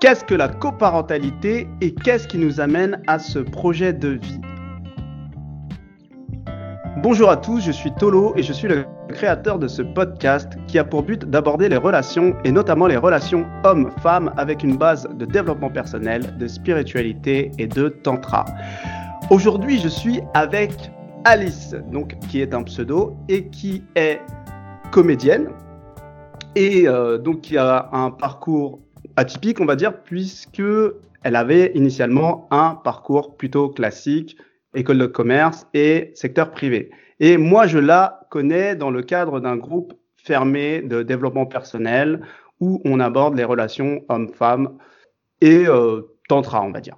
Qu'est-ce 0.00 0.24
que 0.24 0.34
la 0.34 0.48
coparentalité 0.48 1.68
et 1.82 1.94
qu'est-ce 1.94 2.26
qui 2.26 2.38
nous 2.38 2.58
amène 2.58 3.02
à 3.06 3.18
ce 3.18 3.38
projet 3.38 3.92
de 3.92 4.08
vie? 4.08 4.40
Bonjour 7.02 7.28
à 7.28 7.36
tous, 7.36 7.60
je 7.60 7.70
suis 7.70 7.92
Tolo 7.92 8.32
et 8.34 8.42
je 8.42 8.54
suis 8.54 8.66
le 8.66 8.86
créateur 9.10 9.58
de 9.58 9.68
ce 9.68 9.82
podcast 9.82 10.54
qui 10.66 10.78
a 10.78 10.84
pour 10.84 11.02
but 11.02 11.26
d'aborder 11.26 11.68
les 11.68 11.76
relations 11.76 12.34
et 12.44 12.50
notamment 12.50 12.86
les 12.86 12.96
relations 12.96 13.44
hommes-femmes 13.62 14.32
avec 14.38 14.62
une 14.62 14.78
base 14.78 15.06
de 15.06 15.26
développement 15.26 15.68
personnel, 15.68 16.34
de 16.38 16.48
spiritualité 16.48 17.50
et 17.58 17.66
de 17.66 17.90
tantra. 17.90 18.46
Aujourd'hui, 19.28 19.78
je 19.80 19.88
suis 19.88 20.22
avec 20.32 20.72
Alice, 21.26 21.74
donc 21.92 22.18
qui 22.30 22.40
est 22.40 22.54
un 22.54 22.62
pseudo 22.62 23.18
et 23.28 23.48
qui 23.48 23.84
est 23.96 24.22
comédienne 24.92 25.50
et 26.56 26.88
euh, 26.88 27.18
donc 27.18 27.42
qui 27.42 27.58
a 27.58 27.90
un 27.92 28.10
parcours 28.10 28.80
atypique, 29.16 29.60
on 29.60 29.66
va 29.66 29.76
dire, 29.76 30.02
puisque 30.02 30.62
elle 31.22 31.36
avait 31.36 31.72
initialement 31.74 32.48
un 32.50 32.74
parcours 32.74 33.36
plutôt 33.36 33.68
classique, 33.68 34.36
école 34.74 34.98
de 34.98 35.06
commerce 35.06 35.66
et 35.74 36.12
secteur 36.14 36.50
privé. 36.50 36.90
Et 37.18 37.36
moi, 37.36 37.66
je 37.66 37.78
la 37.78 38.26
connais 38.30 38.76
dans 38.76 38.90
le 38.90 39.02
cadre 39.02 39.40
d'un 39.40 39.56
groupe 39.56 39.92
fermé 40.16 40.80
de 40.80 41.02
développement 41.02 41.46
personnel 41.46 42.20
où 42.60 42.80
on 42.84 43.00
aborde 43.00 43.36
les 43.36 43.44
relations 43.44 44.04
hommes-femmes 44.08 44.78
et 45.40 45.66
euh, 45.66 46.02
tantra, 46.28 46.62
on 46.62 46.70
va 46.70 46.80
dire. 46.80 46.96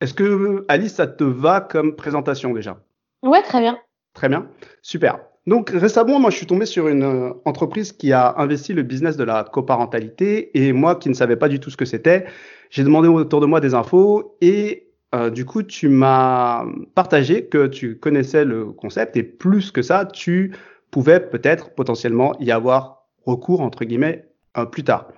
Est-ce 0.00 0.14
que 0.14 0.64
Alice, 0.68 0.94
ça 0.94 1.06
te 1.06 1.24
va 1.24 1.60
comme 1.60 1.96
présentation 1.96 2.52
déjà? 2.52 2.80
Ouais, 3.22 3.42
très 3.42 3.60
bien. 3.60 3.78
Très 4.14 4.28
bien, 4.28 4.48
super. 4.82 5.20
Donc 5.48 5.70
récemment, 5.70 6.20
moi, 6.20 6.28
je 6.28 6.36
suis 6.36 6.46
tombé 6.46 6.66
sur 6.66 6.88
une 6.88 7.04
euh, 7.04 7.32
entreprise 7.46 7.92
qui 7.92 8.12
a 8.12 8.34
investi 8.36 8.74
le 8.74 8.82
business 8.82 9.16
de 9.16 9.24
la 9.24 9.44
coparentalité 9.44 10.50
et 10.52 10.74
moi, 10.74 10.94
qui 10.94 11.08
ne 11.08 11.14
savais 11.14 11.36
pas 11.36 11.48
du 11.48 11.58
tout 11.58 11.70
ce 11.70 11.76
que 11.78 11.86
c'était, 11.86 12.26
j'ai 12.68 12.84
demandé 12.84 13.08
autour 13.08 13.40
de 13.40 13.46
moi 13.46 13.58
des 13.58 13.72
infos 13.72 14.36
et 14.42 14.90
euh, 15.14 15.30
du 15.30 15.46
coup, 15.46 15.62
tu 15.62 15.88
m'as 15.88 16.66
partagé 16.94 17.46
que 17.46 17.66
tu 17.66 17.96
connaissais 17.96 18.44
le 18.44 18.66
concept 18.66 19.16
et 19.16 19.22
plus 19.22 19.70
que 19.70 19.80
ça, 19.80 20.04
tu 20.04 20.54
pouvais 20.90 21.18
peut-être 21.18 21.74
potentiellement 21.74 22.38
y 22.40 22.50
avoir 22.50 23.06
recours 23.24 23.62
entre 23.62 23.86
guillemets 23.86 24.26
euh, 24.58 24.66
plus 24.66 24.84
tard. 24.84 25.08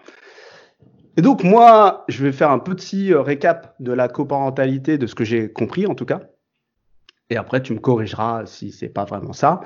Et 1.16 1.22
donc 1.22 1.42
moi, 1.42 2.04
je 2.06 2.24
vais 2.24 2.30
faire 2.30 2.52
un 2.52 2.60
petit 2.60 3.12
récap 3.14 3.74
de 3.80 3.90
la 3.90 4.06
coparentalité, 4.06 4.96
de 4.96 5.08
ce 5.08 5.16
que 5.16 5.24
j'ai 5.24 5.50
compris 5.50 5.88
en 5.88 5.96
tout 5.96 6.06
cas. 6.06 6.20
Et 7.30 7.36
après, 7.36 7.62
tu 7.62 7.72
me 7.72 7.78
corrigeras 7.78 8.44
si 8.46 8.72
c'est 8.72 8.88
pas 8.88 9.04
vraiment 9.04 9.32
ça. 9.32 9.60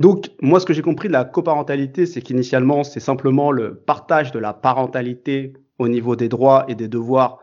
Donc, 0.00 0.30
moi, 0.42 0.60
ce 0.60 0.66
que 0.66 0.74
j'ai 0.74 0.82
compris 0.82 1.08
de 1.08 1.14
la 1.14 1.24
coparentalité, 1.24 2.04
c'est 2.04 2.20
qu'initialement, 2.20 2.84
c'est 2.84 3.00
simplement 3.00 3.50
le 3.50 3.74
partage 3.74 4.32
de 4.32 4.38
la 4.38 4.52
parentalité 4.52 5.54
au 5.78 5.88
niveau 5.88 6.14
des 6.14 6.28
droits 6.28 6.66
et 6.68 6.74
des 6.74 6.88
devoirs, 6.88 7.38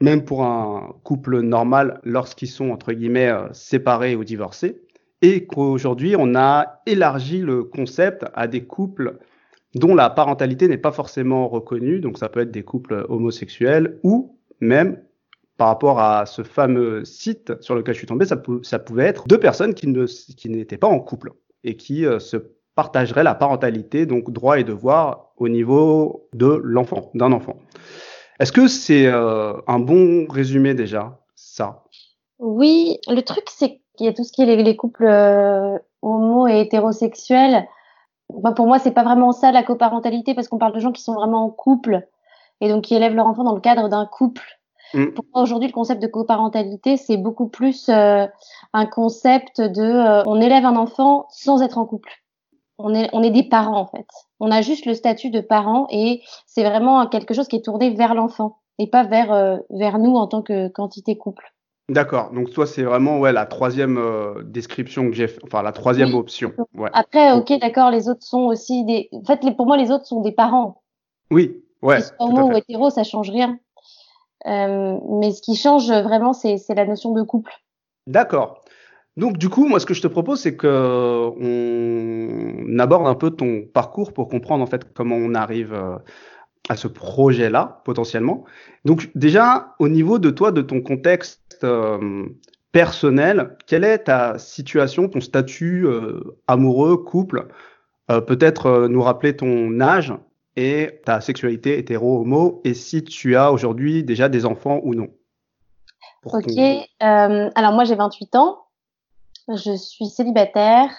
même 0.00 0.24
pour 0.24 0.44
un 0.44 0.94
couple 1.02 1.40
normal, 1.40 2.00
lorsqu'ils 2.04 2.48
sont, 2.48 2.70
entre 2.70 2.92
guillemets, 2.92 3.28
euh, 3.28 3.48
séparés 3.52 4.14
ou 4.14 4.22
divorcés. 4.22 4.80
Et 5.20 5.46
qu'aujourd'hui, 5.46 6.14
on 6.16 6.34
a 6.36 6.80
élargi 6.86 7.40
le 7.40 7.64
concept 7.64 8.24
à 8.34 8.46
des 8.46 8.64
couples 8.64 9.18
dont 9.74 9.94
la 9.94 10.10
parentalité 10.10 10.68
n'est 10.68 10.78
pas 10.78 10.92
forcément 10.92 11.48
reconnue. 11.48 12.00
Donc, 12.00 12.18
ça 12.18 12.28
peut 12.28 12.40
être 12.40 12.50
des 12.50 12.62
couples 12.62 13.04
homosexuels 13.08 13.98
ou 14.02 14.38
même 14.60 14.96
par 15.60 15.68
rapport 15.68 16.00
à 16.00 16.24
ce 16.24 16.42
fameux 16.42 17.04
site 17.04 17.60
sur 17.60 17.74
lequel 17.74 17.92
je 17.92 17.98
suis 17.98 18.06
tombé, 18.06 18.24
ça, 18.24 18.78
pouvait 18.78 19.04
être 19.04 19.28
deux 19.28 19.38
personnes 19.38 19.74
qui, 19.74 19.88
n'étaient 20.48 20.78
pas 20.78 20.86
en 20.86 20.98
couple 21.00 21.34
et 21.64 21.76
qui 21.76 22.06
euh, 22.06 22.18
se 22.18 22.38
partageraient 22.74 23.24
la 23.24 23.34
parentalité, 23.34 24.06
donc 24.06 24.30
droit 24.30 24.58
et 24.58 24.64
devoir 24.64 25.32
au 25.36 25.50
niveau 25.50 26.30
de 26.32 26.62
l'enfant, 26.64 27.10
d'un 27.12 27.30
enfant. 27.32 27.56
Est-ce 28.38 28.52
que 28.52 28.68
c'est 28.68 29.04
euh, 29.04 29.52
un 29.66 29.78
bon 29.78 30.26
résumé 30.30 30.72
déjà, 30.72 31.20
ça? 31.34 31.84
Oui, 32.38 32.96
le 33.06 33.20
truc 33.20 33.44
c'est 33.50 33.82
qu'il 33.98 34.06
y 34.06 34.08
a 34.08 34.14
tout 34.14 34.24
ce 34.24 34.32
qui 34.32 34.40
est 34.40 34.56
les, 34.56 34.76
couples 34.76 35.04
euh, 35.04 35.76
homo 36.00 36.48
et 36.48 36.60
hétérosexuels. 36.60 37.68
pour 38.56 38.66
moi, 38.66 38.78
c'est 38.78 38.92
pas 38.92 39.04
vraiment 39.04 39.32
ça 39.32 39.52
la 39.52 39.62
coparentalité 39.62 40.34
parce 40.34 40.48
qu'on 40.48 40.56
parle 40.56 40.72
de 40.72 40.80
gens 40.80 40.92
qui 40.92 41.02
sont 41.02 41.12
vraiment 41.12 41.44
en 41.44 41.50
couple 41.50 42.08
et 42.62 42.70
donc 42.70 42.84
qui 42.84 42.94
élèvent 42.94 43.14
leur 43.14 43.26
enfant 43.26 43.44
dans 43.44 43.54
le 43.54 43.60
cadre 43.60 43.90
d'un 43.90 44.06
couple. 44.06 44.59
Mm. 44.94 45.06
Pour 45.08 45.24
moi, 45.32 45.42
aujourd'hui, 45.42 45.68
le 45.68 45.72
concept 45.72 46.02
de 46.02 46.06
coparentalité, 46.06 46.96
c'est 46.96 47.16
beaucoup 47.16 47.48
plus 47.48 47.88
euh, 47.88 48.26
un 48.72 48.86
concept 48.86 49.60
de 49.60 49.82
euh, 49.82 50.22
on 50.26 50.40
élève 50.40 50.64
un 50.64 50.76
enfant 50.76 51.26
sans 51.30 51.62
être 51.62 51.78
en 51.78 51.86
couple. 51.86 52.10
On 52.78 52.94
est, 52.94 53.10
on 53.12 53.22
est 53.22 53.30
des 53.30 53.42
parents, 53.42 53.78
en 53.78 53.86
fait. 53.86 54.06
On 54.40 54.50
a 54.50 54.62
juste 54.62 54.86
le 54.86 54.94
statut 54.94 55.30
de 55.30 55.40
parent 55.40 55.86
et 55.90 56.22
c'est 56.46 56.64
vraiment 56.64 57.06
quelque 57.06 57.34
chose 57.34 57.46
qui 57.46 57.56
est 57.56 57.64
tourné 57.64 57.90
vers 57.90 58.14
l'enfant 58.14 58.58
et 58.78 58.86
pas 58.86 59.04
vers, 59.04 59.32
euh, 59.32 59.58
vers 59.70 59.98
nous 59.98 60.14
en 60.14 60.26
tant 60.26 60.42
que 60.42 60.68
quantité 60.68 61.16
couple. 61.16 61.52
D'accord. 61.90 62.30
Donc 62.30 62.50
toi, 62.50 62.66
c'est 62.66 62.84
vraiment 62.84 63.18
ouais 63.18 63.32
la 63.32 63.46
troisième 63.46 64.00
description 64.44 65.10
que 65.10 65.12
j'ai, 65.12 65.26
enfin 65.42 65.62
la 65.62 65.72
troisième 65.72 66.14
option. 66.14 66.52
Ouais. 66.72 66.88
Après, 66.92 67.32
ok, 67.32 67.52
d'accord. 67.60 67.90
Les 67.90 68.08
autres 68.08 68.22
sont 68.22 68.42
aussi 68.42 68.84
des. 68.84 69.08
En 69.12 69.24
fait, 69.24 69.40
pour 69.56 69.66
moi, 69.66 69.76
les 69.76 69.90
autres 69.90 70.06
sont 70.06 70.20
des 70.20 70.30
parents. 70.30 70.82
Oui. 71.32 71.60
Ouais. 71.82 71.98
homo 72.18 72.50
ou 72.50 72.56
hétéro, 72.56 72.90
ça 72.90 73.04
change 73.04 73.30
rien. 73.30 73.58
Euh, 74.46 74.98
mais 75.20 75.32
ce 75.32 75.42
qui 75.42 75.56
change 75.56 75.88
vraiment, 75.88 76.32
c'est 76.32 76.58
la 76.70 76.86
notion 76.86 77.12
de 77.12 77.22
couple. 77.22 77.52
D'accord. 78.06 78.62
Donc 79.16 79.38
du 79.38 79.48
coup, 79.48 79.66
moi, 79.66 79.80
ce 79.80 79.86
que 79.86 79.94
je 79.94 80.02
te 80.02 80.08
propose, 80.08 80.40
c'est 80.40 80.56
que 80.56 81.30
on 81.36 82.78
aborde 82.78 83.06
un 83.06 83.14
peu 83.14 83.30
ton 83.30 83.62
parcours 83.62 84.12
pour 84.12 84.28
comprendre 84.28 84.62
en 84.62 84.66
fait 84.66 84.92
comment 84.94 85.16
on 85.16 85.34
arrive 85.34 85.74
euh, 85.74 85.96
à 86.68 86.76
ce 86.76 86.88
projet-là 86.88 87.82
potentiellement. 87.84 88.44
Donc 88.84 89.10
déjà, 89.14 89.74
au 89.78 89.88
niveau 89.88 90.18
de 90.18 90.30
toi, 90.30 90.52
de 90.52 90.62
ton 90.62 90.80
contexte 90.80 91.58
euh, 91.64 92.26
personnel, 92.72 93.56
quelle 93.66 93.84
est 93.84 94.04
ta 94.04 94.38
situation, 94.38 95.08
ton 95.08 95.20
statut 95.20 95.86
amoureux, 96.46 96.96
couple? 96.96 97.48
Peut-être 98.08 98.88
nous 98.88 99.02
rappeler 99.02 99.36
ton 99.36 99.80
âge 99.80 100.12
et 100.60 101.00
ta 101.06 101.22
sexualité 101.22 101.78
hétéro-homo 101.78 102.60
et 102.64 102.74
si 102.74 103.02
tu 103.02 103.34
as 103.34 103.50
aujourd'hui 103.50 104.04
déjà 104.04 104.28
des 104.28 104.44
enfants 104.44 104.80
ou 104.82 104.94
non. 104.94 105.08
Ok, 106.26 106.50
euh, 106.58 107.50
alors 107.54 107.72
moi 107.72 107.84
j'ai 107.84 107.94
28 107.94 108.36
ans, 108.36 108.58
je 109.48 109.74
suis 109.74 110.06
célibataire 110.06 110.90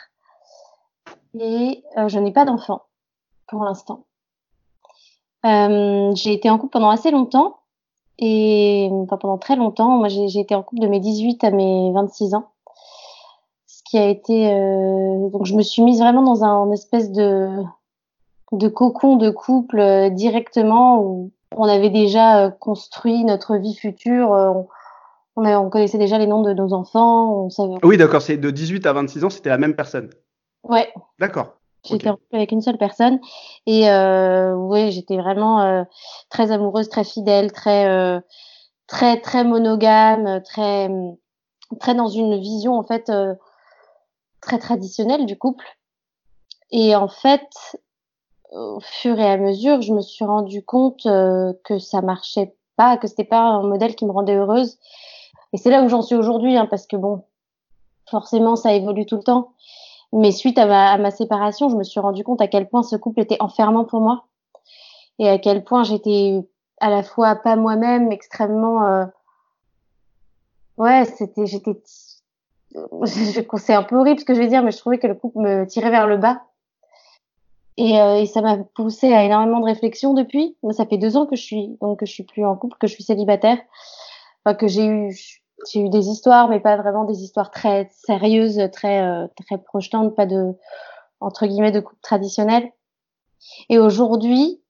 et 1.39 1.83
euh, 1.97 2.07
je 2.07 2.17
n'ai 2.17 2.33
pas 2.33 2.43
d'enfants 2.43 2.81
pour 3.47 3.63
l'instant. 3.63 4.07
Euh, 5.45 6.11
j'ai 6.15 6.33
été 6.33 6.49
en 6.49 6.57
couple 6.57 6.71
pendant 6.73 6.89
assez 6.89 7.11
longtemps 7.11 7.59
et 8.17 8.89
enfin 8.91 9.17
pendant 9.17 9.37
très 9.37 9.55
longtemps. 9.55 9.97
Moi 9.97 10.07
j'ai 10.07 10.39
été 10.39 10.55
en 10.55 10.63
couple 10.63 10.81
de 10.81 10.87
mes 10.87 10.99
18 10.99 11.43
à 11.43 11.51
mes 11.51 11.91
26 11.93 12.33
ans. 12.33 12.49
Ce 13.67 13.83
qui 13.85 13.99
a 13.99 14.07
été 14.07 14.49
donc 15.31 15.45
je 15.45 15.53
me 15.53 15.61
suis 15.61 15.83
mise 15.83 15.99
vraiment 15.99 16.23
dans 16.23 16.43
un 16.43 16.71
espèce 16.71 17.11
de 17.11 17.63
de 18.51 18.67
cocon 18.67 19.15
de 19.15 19.29
couple 19.29 19.79
euh, 19.79 20.09
directement 20.09 21.01
où 21.01 21.31
on 21.55 21.63
avait 21.63 21.89
déjà 21.89 22.45
euh, 22.45 22.49
construit 22.49 23.23
notre 23.23 23.55
vie 23.57 23.75
future. 23.75 24.33
Euh, 24.33 24.51
on, 25.35 25.45
on, 25.45 25.69
connaissait 25.69 25.97
déjà 25.97 26.17
les 26.17 26.27
noms 26.27 26.41
de 26.41 26.53
nos 26.53 26.73
enfants. 26.73 27.45
On 27.45 27.49
savait... 27.49 27.75
Oui, 27.83 27.97
d'accord. 27.97 28.21
C'est 28.21 28.37
de 28.37 28.51
18 28.51 28.85
à 28.85 28.93
26 28.93 29.25
ans, 29.25 29.29
c'était 29.29 29.49
la 29.49 29.57
même 29.57 29.75
personne. 29.75 30.09
Ouais. 30.63 30.93
D'accord. 31.19 31.55
J'étais 31.83 32.09
en 32.09 32.15
couple 32.15 32.35
avec 32.35 32.51
une 32.51 32.61
seule 32.61 32.77
personne 32.77 33.19
et 33.65 33.89
euh, 33.89 34.53
ouais, 34.53 34.91
j'étais 34.91 35.17
vraiment 35.17 35.83
très 36.29 36.51
amoureuse, 36.51 36.89
très 36.89 37.03
fidèle, 37.03 37.51
très 37.51 38.21
très 38.85 39.19
très 39.19 39.43
monogame, 39.43 40.43
très 40.43 40.91
très 41.79 41.95
dans 41.95 42.07
une 42.07 42.39
vision 42.39 42.77
en 42.77 42.83
fait 42.83 43.11
très 44.41 44.59
traditionnelle 44.59 45.25
du 45.25 45.39
couple. 45.39 45.65
Et 46.69 46.95
en 46.95 47.07
fait, 47.07 47.49
au 48.51 48.79
fur 48.81 49.17
et 49.19 49.31
à 49.31 49.37
mesure, 49.37 49.81
je 49.81 49.93
me 49.93 50.01
suis 50.01 50.25
rendu 50.25 50.63
compte 50.63 51.05
euh, 51.05 51.53
que 51.63 51.79
ça 51.79 52.01
marchait 52.01 52.53
pas, 52.75 52.97
que 52.97 53.07
c'était 53.07 53.23
pas 53.23 53.41
un 53.41 53.63
modèle 53.63 53.95
qui 53.95 54.05
me 54.05 54.11
rendait 54.11 54.35
heureuse. 54.35 54.77
Et 55.53 55.57
c'est 55.57 55.69
là 55.69 55.81
où 55.83 55.89
j'en 55.89 56.01
suis 56.01 56.15
aujourd'hui, 56.15 56.57
hein, 56.57 56.67
parce 56.69 56.87
que 56.87 56.97
bon, 56.97 57.23
forcément, 58.09 58.55
ça 58.55 58.73
évolue 58.73 59.05
tout 59.05 59.17
le 59.17 59.23
temps. 59.23 59.53
Mais 60.13 60.31
suite 60.31 60.57
à 60.57 60.65
ma, 60.65 60.91
à 60.91 60.97
ma, 60.97 61.11
séparation, 61.11 61.69
je 61.69 61.77
me 61.77 61.83
suis 61.83 61.99
rendu 61.99 62.23
compte 62.23 62.41
à 62.41 62.47
quel 62.47 62.67
point 62.67 62.83
ce 62.83 62.97
couple 62.97 63.21
était 63.21 63.41
enfermant 63.41 63.85
pour 63.85 64.01
moi 64.01 64.25
et 65.19 65.29
à 65.29 65.37
quel 65.37 65.63
point 65.63 65.83
j'étais 65.83 66.41
à 66.81 66.89
la 66.89 67.03
fois 67.03 67.35
pas 67.35 67.55
moi-même, 67.55 68.11
extrêmement. 68.11 68.85
Euh... 68.85 69.05
Ouais, 70.77 71.05
c'était, 71.05 71.45
j'étais. 71.45 71.81
C'est 73.05 73.73
un 73.73 73.83
peu 73.83 73.97
horrible 73.97 74.19
ce 74.19 74.25
que 74.25 74.33
je 74.33 74.39
vais 74.39 74.47
dire, 74.47 74.63
mais 74.63 74.71
je 74.71 74.77
trouvais 74.77 74.97
que 74.97 75.07
le 75.07 75.15
couple 75.15 75.39
me 75.39 75.65
tirait 75.65 75.91
vers 75.91 76.07
le 76.07 76.17
bas 76.17 76.41
et, 77.77 77.99
euh, 77.99 78.17
et 78.17 78.25
ça 78.25 78.41
m'a 78.41 78.57
poussé 78.57 79.13
à 79.13 79.23
énormément 79.23 79.59
de 79.59 79.65
réflexions 79.65 80.13
depuis. 80.13 80.57
Moi, 80.63 80.73
ça 80.73 80.85
fait 80.85 80.97
deux 80.97 81.17
ans 81.17 81.25
que 81.25 81.35
je 81.35 81.41
suis 81.41 81.77
donc 81.81 81.99
que 81.99 82.05
je 82.05 82.11
suis 82.11 82.23
plus 82.23 82.45
en 82.45 82.55
couple, 82.55 82.77
que 82.79 82.87
je 82.87 82.93
suis 82.93 83.03
célibataire, 83.03 83.57
enfin, 84.43 84.55
que 84.55 84.67
j'ai 84.67 84.85
eu 84.85 85.15
j'ai 85.69 85.81
eu 85.81 85.89
des 85.89 86.07
histoires, 86.07 86.49
mais 86.49 86.59
pas 86.59 86.75
vraiment 86.75 87.03
des 87.05 87.23
histoires 87.23 87.51
très 87.51 87.89
sérieuses, 87.91 88.59
très 88.71 89.01
euh, 89.01 89.27
très 89.45 89.57
projetantes, 89.57 90.15
pas 90.15 90.25
de 90.25 90.53
entre 91.19 91.45
guillemets 91.45 91.71
de 91.71 91.79
couple 91.79 92.01
traditionnel. 92.01 92.71
Et 93.69 93.79
aujourd'hui, 93.79 94.61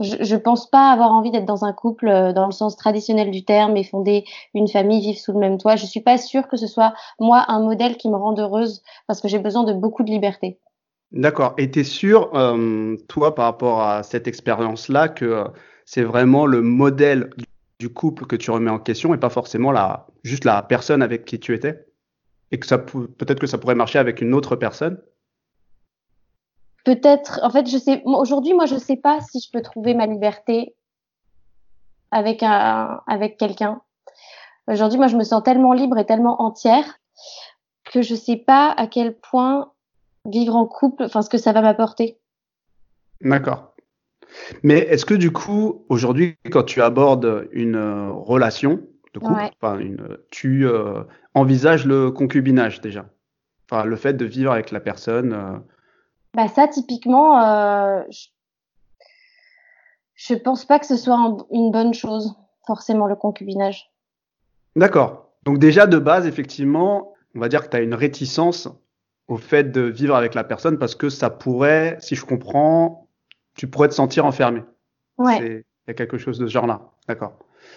je, 0.00 0.16
je 0.20 0.36
pense 0.36 0.68
pas 0.68 0.90
avoir 0.90 1.12
envie 1.12 1.30
d'être 1.30 1.44
dans 1.44 1.64
un 1.64 1.72
couple 1.72 2.08
euh, 2.08 2.32
dans 2.32 2.46
le 2.46 2.52
sens 2.52 2.76
traditionnel 2.76 3.30
du 3.30 3.44
terme 3.44 3.76
et 3.76 3.84
fonder 3.84 4.24
une 4.54 4.68
famille, 4.68 5.00
vivre 5.00 5.18
sous 5.18 5.32
le 5.32 5.38
même 5.38 5.58
toit. 5.58 5.76
Je 5.76 5.86
suis 5.86 6.00
pas 6.00 6.18
sûre 6.18 6.48
que 6.48 6.56
ce 6.56 6.66
soit 6.66 6.94
moi 7.18 7.44
un 7.48 7.60
modèle 7.60 7.96
qui 7.96 8.08
me 8.08 8.16
rende 8.16 8.40
heureuse 8.40 8.82
parce 9.06 9.20
que 9.20 9.28
j'ai 9.28 9.38
besoin 9.38 9.64
de 9.64 9.72
beaucoup 9.72 10.02
de 10.02 10.10
liberté. 10.10 10.58
D'accord. 11.12 11.54
Et 11.58 11.70
tu 11.70 11.80
es 11.80 11.84
sûr, 11.84 12.34
euh, 12.34 12.96
toi, 13.08 13.34
par 13.34 13.44
rapport 13.44 13.82
à 13.82 14.02
cette 14.02 14.26
expérience-là, 14.26 15.08
que 15.08 15.24
euh, 15.24 15.44
c'est 15.84 16.02
vraiment 16.02 16.46
le 16.46 16.62
modèle 16.62 17.30
du 17.78 17.92
couple 17.92 18.26
que 18.26 18.36
tu 18.36 18.50
remets 18.50 18.70
en 18.70 18.78
question 18.78 19.12
et 19.12 19.18
pas 19.18 19.28
forcément 19.28 19.72
la, 19.72 20.06
juste 20.24 20.44
la 20.44 20.62
personne 20.62 21.02
avec 21.02 21.24
qui 21.24 21.38
tu 21.38 21.54
étais? 21.54 21.86
Et 22.50 22.58
que 22.58 22.66
ça 22.66 22.78
peut-être 22.78 23.40
que 23.40 23.46
ça 23.46 23.58
pourrait 23.58 23.74
marcher 23.74 23.98
avec 23.98 24.20
une 24.20 24.34
autre 24.34 24.56
personne? 24.56 25.00
Peut-être, 26.84 27.40
en 27.42 27.50
fait, 27.50 27.68
je 27.68 27.78
sais, 27.78 28.02
aujourd'hui, 28.04 28.54
moi, 28.54 28.66
je 28.66 28.76
sais 28.76 28.96
pas 28.96 29.20
si 29.20 29.40
je 29.40 29.50
peux 29.50 29.62
trouver 29.62 29.94
ma 29.94 30.06
liberté 30.06 30.74
avec 32.10 32.42
un, 32.42 33.00
avec 33.06 33.36
quelqu'un. 33.36 33.80
Aujourd'hui, 34.66 34.98
moi, 34.98 35.08
je 35.08 35.16
me 35.16 35.24
sens 35.24 35.42
tellement 35.42 35.72
libre 35.72 35.98
et 35.98 36.06
tellement 36.06 36.40
entière 36.42 36.98
que 37.84 38.02
je 38.02 38.14
sais 38.14 38.36
pas 38.36 38.70
à 38.70 38.86
quel 38.86 39.18
point 39.18 39.72
vivre 40.24 40.56
en 40.56 40.66
couple, 40.66 41.04
enfin, 41.04 41.22
ce 41.22 41.30
que 41.30 41.38
ça 41.38 41.52
va 41.52 41.62
m'apporter. 41.62 42.18
D'accord. 43.20 43.74
Mais 44.62 44.78
est-ce 44.78 45.04
que 45.04 45.14
du 45.14 45.30
coup, 45.30 45.84
aujourd'hui, 45.88 46.36
quand 46.50 46.62
tu 46.62 46.80
abordes 46.80 47.48
une 47.52 47.76
euh, 47.76 48.10
relation 48.10 48.80
de 49.14 49.18
couple, 49.20 49.50
une, 49.80 50.18
tu 50.30 50.66
euh, 50.66 51.02
envisages 51.34 51.86
le 51.86 52.10
concubinage 52.10 52.80
déjà? 52.80 53.06
Enfin, 53.70 53.84
le 53.84 53.96
fait 53.96 54.14
de 54.14 54.24
vivre 54.24 54.52
avec 54.52 54.70
la 54.70 54.80
personne 54.80 55.32
euh, 55.32 55.58
bah 56.34 56.48
ça, 56.48 56.66
typiquement, 56.66 57.42
euh, 57.42 58.02
je, 58.10 58.28
je 60.14 60.34
pense 60.34 60.64
pas 60.64 60.78
que 60.78 60.86
ce 60.86 60.96
soit 60.96 61.18
une 61.50 61.70
bonne 61.70 61.92
chose, 61.92 62.34
forcément, 62.66 63.06
le 63.06 63.16
concubinage. 63.16 63.92
D'accord. 64.74 65.30
Donc 65.44 65.58
déjà, 65.58 65.86
de 65.86 65.98
base, 65.98 66.26
effectivement, 66.26 67.12
on 67.34 67.40
va 67.40 67.48
dire 67.48 67.62
que 67.62 67.68
tu 67.68 67.76
as 67.76 67.80
une 67.80 67.94
réticence 67.94 68.68
au 69.28 69.36
fait 69.36 69.64
de 69.64 69.82
vivre 69.82 70.14
avec 70.14 70.34
la 70.34 70.44
personne 70.44 70.78
parce 70.78 70.94
que 70.94 71.08
ça 71.08 71.30
pourrait, 71.30 71.96
si 72.00 72.14
je 72.14 72.24
comprends, 72.24 73.08
tu 73.54 73.68
pourrais 73.68 73.88
te 73.88 73.94
sentir 73.94 74.26
enfermé. 74.26 74.62
Ouais. 75.18 75.64
Il 75.86 75.88
y 75.88 75.90
a 75.90 75.94
quelque 75.94 76.18
chose 76.18 76.38
de 76.38 76.46
ce 76.46 76.52
genre-là. 76.52 76.80
D'accord. 77.08 77.32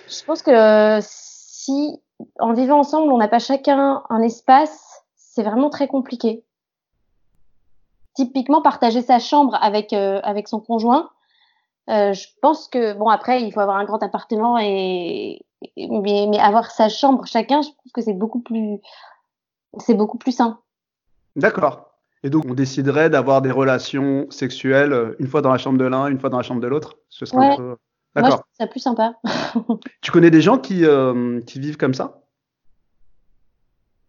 Je 0.08 0.24
pense 0.26 0.42
que 0.42 1.00
si, 1.02 2.02
en 2.40 2.54
vivant 2.54 2.80
ensemble, 2.80 3.12
on 3.12 3.18
n'a 3.18 3.28
pas 3.28 3.40
chacun 3.40 4.04
un 4.10 4.22
espace, 4.22 5.04
c'est 5.16 5.44
vraiment 5.44 5.70
très 5.70 5.88
compliqué 5.88 6.44
typiquement 8.16 8.62
partager 8.62 9.02
sa 9.02 9.20
chambre 9.20 9.56
avec 9.62 9.94
euh, 9.94 10.20
avec 10.24 10.48
son 10.48 10.60
conjoint. 10.60 11.12
Euh, 11.90 12.14
je 12.14 12.28
pense 12.42 12.68
que 12.68 12.94
bon 12.94 13.10
après 13.10 13.44
il 13.44 13.52
faut 13.54 13.60
avoir 13.60 13.78
un 13.78 13.86
grand 13.86 14.02
appartement 14.02 14.58
et, 14.58 15.46
mais, 15.78 16.26
mais 16.30 16.40
avoir 16.40 16.72
sa 16.72 16.90
chambre 16.90 17.26
chacun, 17.28 17.62
je 17.62 17.70
trouve 17.70 17.92
que 17.94 18.02
c'est 18.02 18.14
beaucoup 18.14 18.40
plus 18.40 18.80
c'est 19.78 19.94
beaucoup 19.94 20.18
plus 20.18 20.32
sain. 20.32 20.60
D'accord. 21.36 21.92
Et 22.24 22.30
donc 22.30 22.46
on 22.50 22.54
déciderait 22.54 23.10
d'avoir 23.10 23.42
des 23.42 23.52
relations 23.52 24.28
sexuelles 24.30 24.94
euh, 24.94 25.16
une 25.20 25.28
fois 25.28 25.42
dans 25.42 25.52
la 25.52 25.58
chambre 25.58 25.78
de 25.78 25.86
l'un, 25.86 26.08
une 26.08 26.20
fois 26.20 26.30
dans 26.30 26.38
la 26.38 26.44
chambre 26.44 26.62
de 26.62 26.68
l'autre? 26.68 26.98
Ce 27.10 27.26
serait 27.26 27.54
un 27.54 27.58
peu... 27.58 27.76
D'accord. 28.16 28.30
Moi, 28.30 28.46
je 28.54 28.64
ça 28.64 28.68
plus 28.68 28.80
sympa. 28.80 29.16
tu 30.02 30.12
connais 30.12 30.32
des 30.32 30.42
gens 30.42 30.58
qui 30.58 30.86
euh, 30.86 31.42
qui 31.42 31.60
vivent 31.60 31.78
comme 31.78 31.94
ça? 31.94 32.22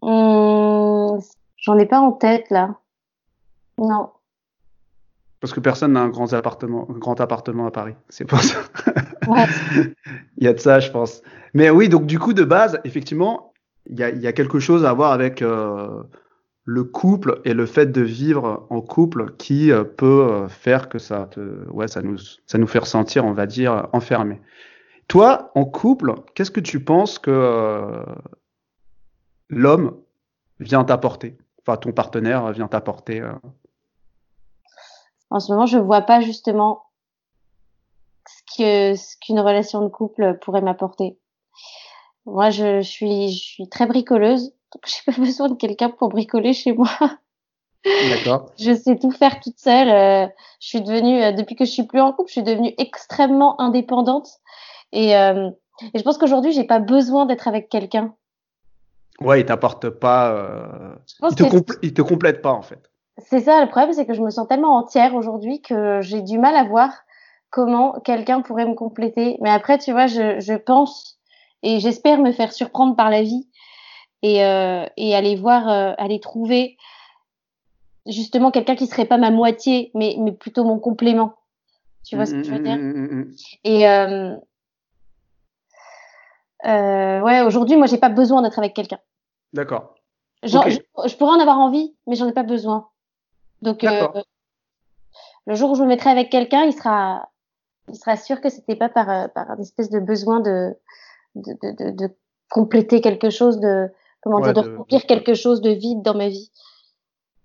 Hum, 0.01 1.21
J'en 1.57 1.77
ai 1.79 1.87
pas 1.87 1.99
en 1.99 2.13
tête 2.13 2.49
là. 2.51 2.77
Non. 3.79 4.11
Parce 5.41 5.53
que 5.53 5.61
personne 5.61 5.93
n'a 5.93 6.01
un 6.01 6.09
grand 6.09 6.33
appartement, 6.33 6.87
un 6.89 6.99
grand 6.99 7.21
appartement 7.21 7.67
à 7.67 7.71
Paris. 7.71 7.95
C'est 8.09 8.25
pour 8.25 8.41
ça. 8.41 8.59
Ouais. 9.27 9.45
il 10.39 10.45
y 10.45 10.49
a 10.49 10.53
de 10.53 10.59
ça, 10.59 10.81
je 10.81 10.91
pense. 10.91 11.23
Mais 11.55 11.71
oui, 11.71 11.89
donc 11.89 12.07
du 12.07 12.19
coup, 12.19 12.33
de 12.33 12.45
base, 12.45 12.81
effectivement, 12.85 13.53
il 13.87 13.99
y 13.99 14.05
a, 14.05 14.11
y 14.11 14.27
a 14.27 14.33
quelque 14.33 14.59
chose 14.59 14.85
à 14.85 14.93
voir 14.93 15.13
avec 15.13 15.43
euh, 15.43 16.03
le 16.67 16.85
couple 16.85 17.41
et 17.45 17.55
le 17.55 17.65
fait 17.65 17.87
de 17.87 18.03
vivre 18.03 18.67
en 18.71 18.81
couple 18.81 19.35
qui 19.37 19.71
euh, 19.71 19.85
peut 19.85 20.29
euh, 20.29 20.49
faire 20.49 20.89
que 20.89 20.99
ça 20.99 21.27
te, 21.27 21.41
ouais, 21.71 21.89
ça 21.89 22.03
nous, 22.03 22.19
ça 22.47 22.59
nous 22.59 22.67
fait 22.67 22.81
ressentir, 22.81 23.25
on 23.25 23.33
va 23.33 23.47
dire, 23.47 23.89
enfermé. 23.93 24.41
Toi, 25.09 25.53
en 25.55 25.65
couple, 25.65 26.15
qu'est-ce 26.35 26.51
que 26.51 26.61
tu 26.61 26.83
penses 26.83 27.19
que 27.21 27.31
euh, 27.31 28.05
l'homme 29.49 29.97
vient 30.59 30.85
t'apporter? 30.85 31.39
Enfin, 31.61 31.77
ton 31.77 31.93
partenaire 31.93 32.53
vient 32.53 32.69
t'apporter 32.69 33.23
en 35.31 35.41
ce 35.41 35.53
moment, 35.53 35.67
je 35.67 35.79
vois 35.79 36.03
pas 36.03 36.21
justement 36.21 36.85
ce 38.27 38.57
que 38.57 38.95
ce 38.97 39.17
qu'une 39.21 39.41
relation 39.41 39.83
de 39.83 39.89
couple 39.89 40.39
pourrait 40.41 40.61
m'apporter. 40.61 41.19
Moi, 42.27 42.51
je, 42.51 42.81
suis 42.83 43.31
je 43.31 43.45
suis 43.45 43.69
très 43.69 43.87
bricoleuse, 43.87 44.55
j'ai 44.87 45.13
pas 45.13 45.19
besoin 45.19 45.49
de 45.49 45.55
quelqu'un 45.55 45.91
pour 45.91 46.09
bricoler 46.09 46.53
chez 46.53 46.73
moi. 46.73 46.91
D'accord. 48.11 48.51
je 48.59 48.75
sais 48.75 48.99
tout 48.99 49.11
faire 49.11 49.41
toute 49.41 49.59
seule. 49.59 49.89
Euh, 49.89 50.27
je 50.61 50.69
suis 50.69 50.81
devenue 50.81 51.23
euh, 51.23 51.33
depuis 51.33 51.57
que 51.57 51.65
je 51.65 51.71
suis 51.71 51.85
plus 51.85 52.01
en 52.01 52.13
couple, 52.13 52.29
je 52.29 52.33
suis 52.33 52.43
devenue 52.43 52.75
extrêmement 52.79 53.61
indépendante 53.61 54.29
et, 54.93 55.17
euh, 55.17 55.51
et 55.95 55.99
je 55.99 56.03
pense 56.03 56.19
qu'aujourd'hui, 56.19 56.53
j'ai 56.53 56.65
pas 56.65 56.79
besoin 56.79 57.27
d'être 57.27 57.49
avec 57.49 57.69
quelqu'un. 57.69 58.15
Ouais, 59.21 59.41
il 59.41 59.47
t'apporte 59.47 59.89
pas. 59.89 60.97
Il, 61.31 61.35
te 61.35 61.45
il 61.83 61.95
te 61.95 62.03
complète 62.03 62.43
pas 62.43 62.53
en 62.53 62.63
fait. 62.63 62.91
C'est 63.19 63.41
ça 63.41 63.63
le 63.63 63.69
problème, 63.69 63.95
c'est 63.95 64.05
que 64.05 64.13
je 64.13 64.21
me 64.21 64.29
sens 64.29 64.47
tellement 64.47 64.77
entière 64.77 65.15
aujourd'hui 65.15 65.63
que 65.63 66.01
j'ai 66.03 66.21
du 66.21 66.39
mal 66.39 66.55
à 66.55 66.65
voir 66.65 66.91
comment 67.49 67.99
quelqu'un 68.01 68.43
pourrait 68.43 68.67
me 68.67 68.75
compléter. 68.75 69.39
Mais 69.41 69.49
après, 69.49 69.79
tu 69.79 69.93
vois, 69.93 70.07
je, 70.07 70.39
je 70.41 70.53
pense 70.53 71.17
et 71.63 71.81
j'espère 71.81 72.19
me 72.19 72.33
faire 72.33 72.53
surprendre 72.53 72.95
par 72.95 73.11
la 73.11 73.23
vie 73.23 73.49
et, 74.23 74.45
euh, 74.45 74.87
et 74.97 75.15
aller 75.15 75.37
voir, 75.37 75.69
euh, 75.69 75.93
aller 75.99 76.21
trouver 76.21 76.77
justement 78.07 78.51
quelqu'un 78.51 78.77
qui 78.77 78.87
serait 78.87 79.05
pas 79.05 79.19
ma 79.19 79.31
moitié, 79.31 79.91
mais, 79.95 80.17
mais 80.19 80.33
plutôt 80.33 80.65
mon 80.65 80.79
complément. 80.79 81.35
Tu 82.05 82.15
vois 82.17 82.27
ce 82.27 82.33
que 82.33 82.43
je 82.43 82.53
veux 82.53 82.61
dire? 82.61 82.77
Mmh, 82.77 82.93
mmh, 82.93 83.15
mmh, 83.15 83.35
Et 83.65 83.89
euh, 83.89 84.37
euh, 86.67 87.21
ouais, 87.21 87.43
aujourd'hui, 87.43 87.77
moi, 87.77 87.87
j'ai 87.87 87.99
pas 87.99 88.09
besoin 88.09 88.43
d'être 88.43 88.59
avec 88.59 88.75
quelqu'un. 88.75 89.01
D'accord. 89.53 89.95
Je, 90.43 90.51
je, 90.51 91.17
pourrais 91.17 91.37
en 91.37 91.41
avoir 91.41 91.59
envie, 91.59 91.97
mais 92.07 92.15
j'en 92.15 92.29
ai 92.29 92.33
pas 92.33 92.45
besoin. 92.45 92.89
Donc, 93.63 93.83
euh, 93.83 94.07
le 95.47 95.55
jour 95.55 95.71
où 95.71 95.75
je 95.75 95.83
me 95.83 95.89
mettrai 95.89 96.11
avec 96.11 96.31
quelqu'un, 96.31 96.65
il 96.65 96.73
sera, 96.73 97.31
il 97.89 97.97
sera 97.97 98.17
sûr 98.17 98.41
que 98.41 98.49
c'était 98.49 98.77
pas 98.77 98.89
par, 98.89 99.11
euh, 99.11 99.29
par 99.29 99.51
une 99.55 99.63
espèce 99.63 99.91
de 99.91 99.99
besoin 99.99 100.41
de, 100.41 100.77
de, 101.35 101.57
de, 101.63 101.91
de 101.91 102.15
compléter 102.49 103.01
quelque 103.01 103.31
chose, 103.31 103.59
de, 103.59 103.91
comment 104.27 104.41
dire, 104.41 104.55
de, 104.55 104.77
remplir 104.77 105.07
quelque 105.07 105.35
chose 105.35 105.61
de 105.61 105.71
vide 105.71 106.03
dans 106.03 106.17
ma 106.17 106.29
vie. 106.29 106.51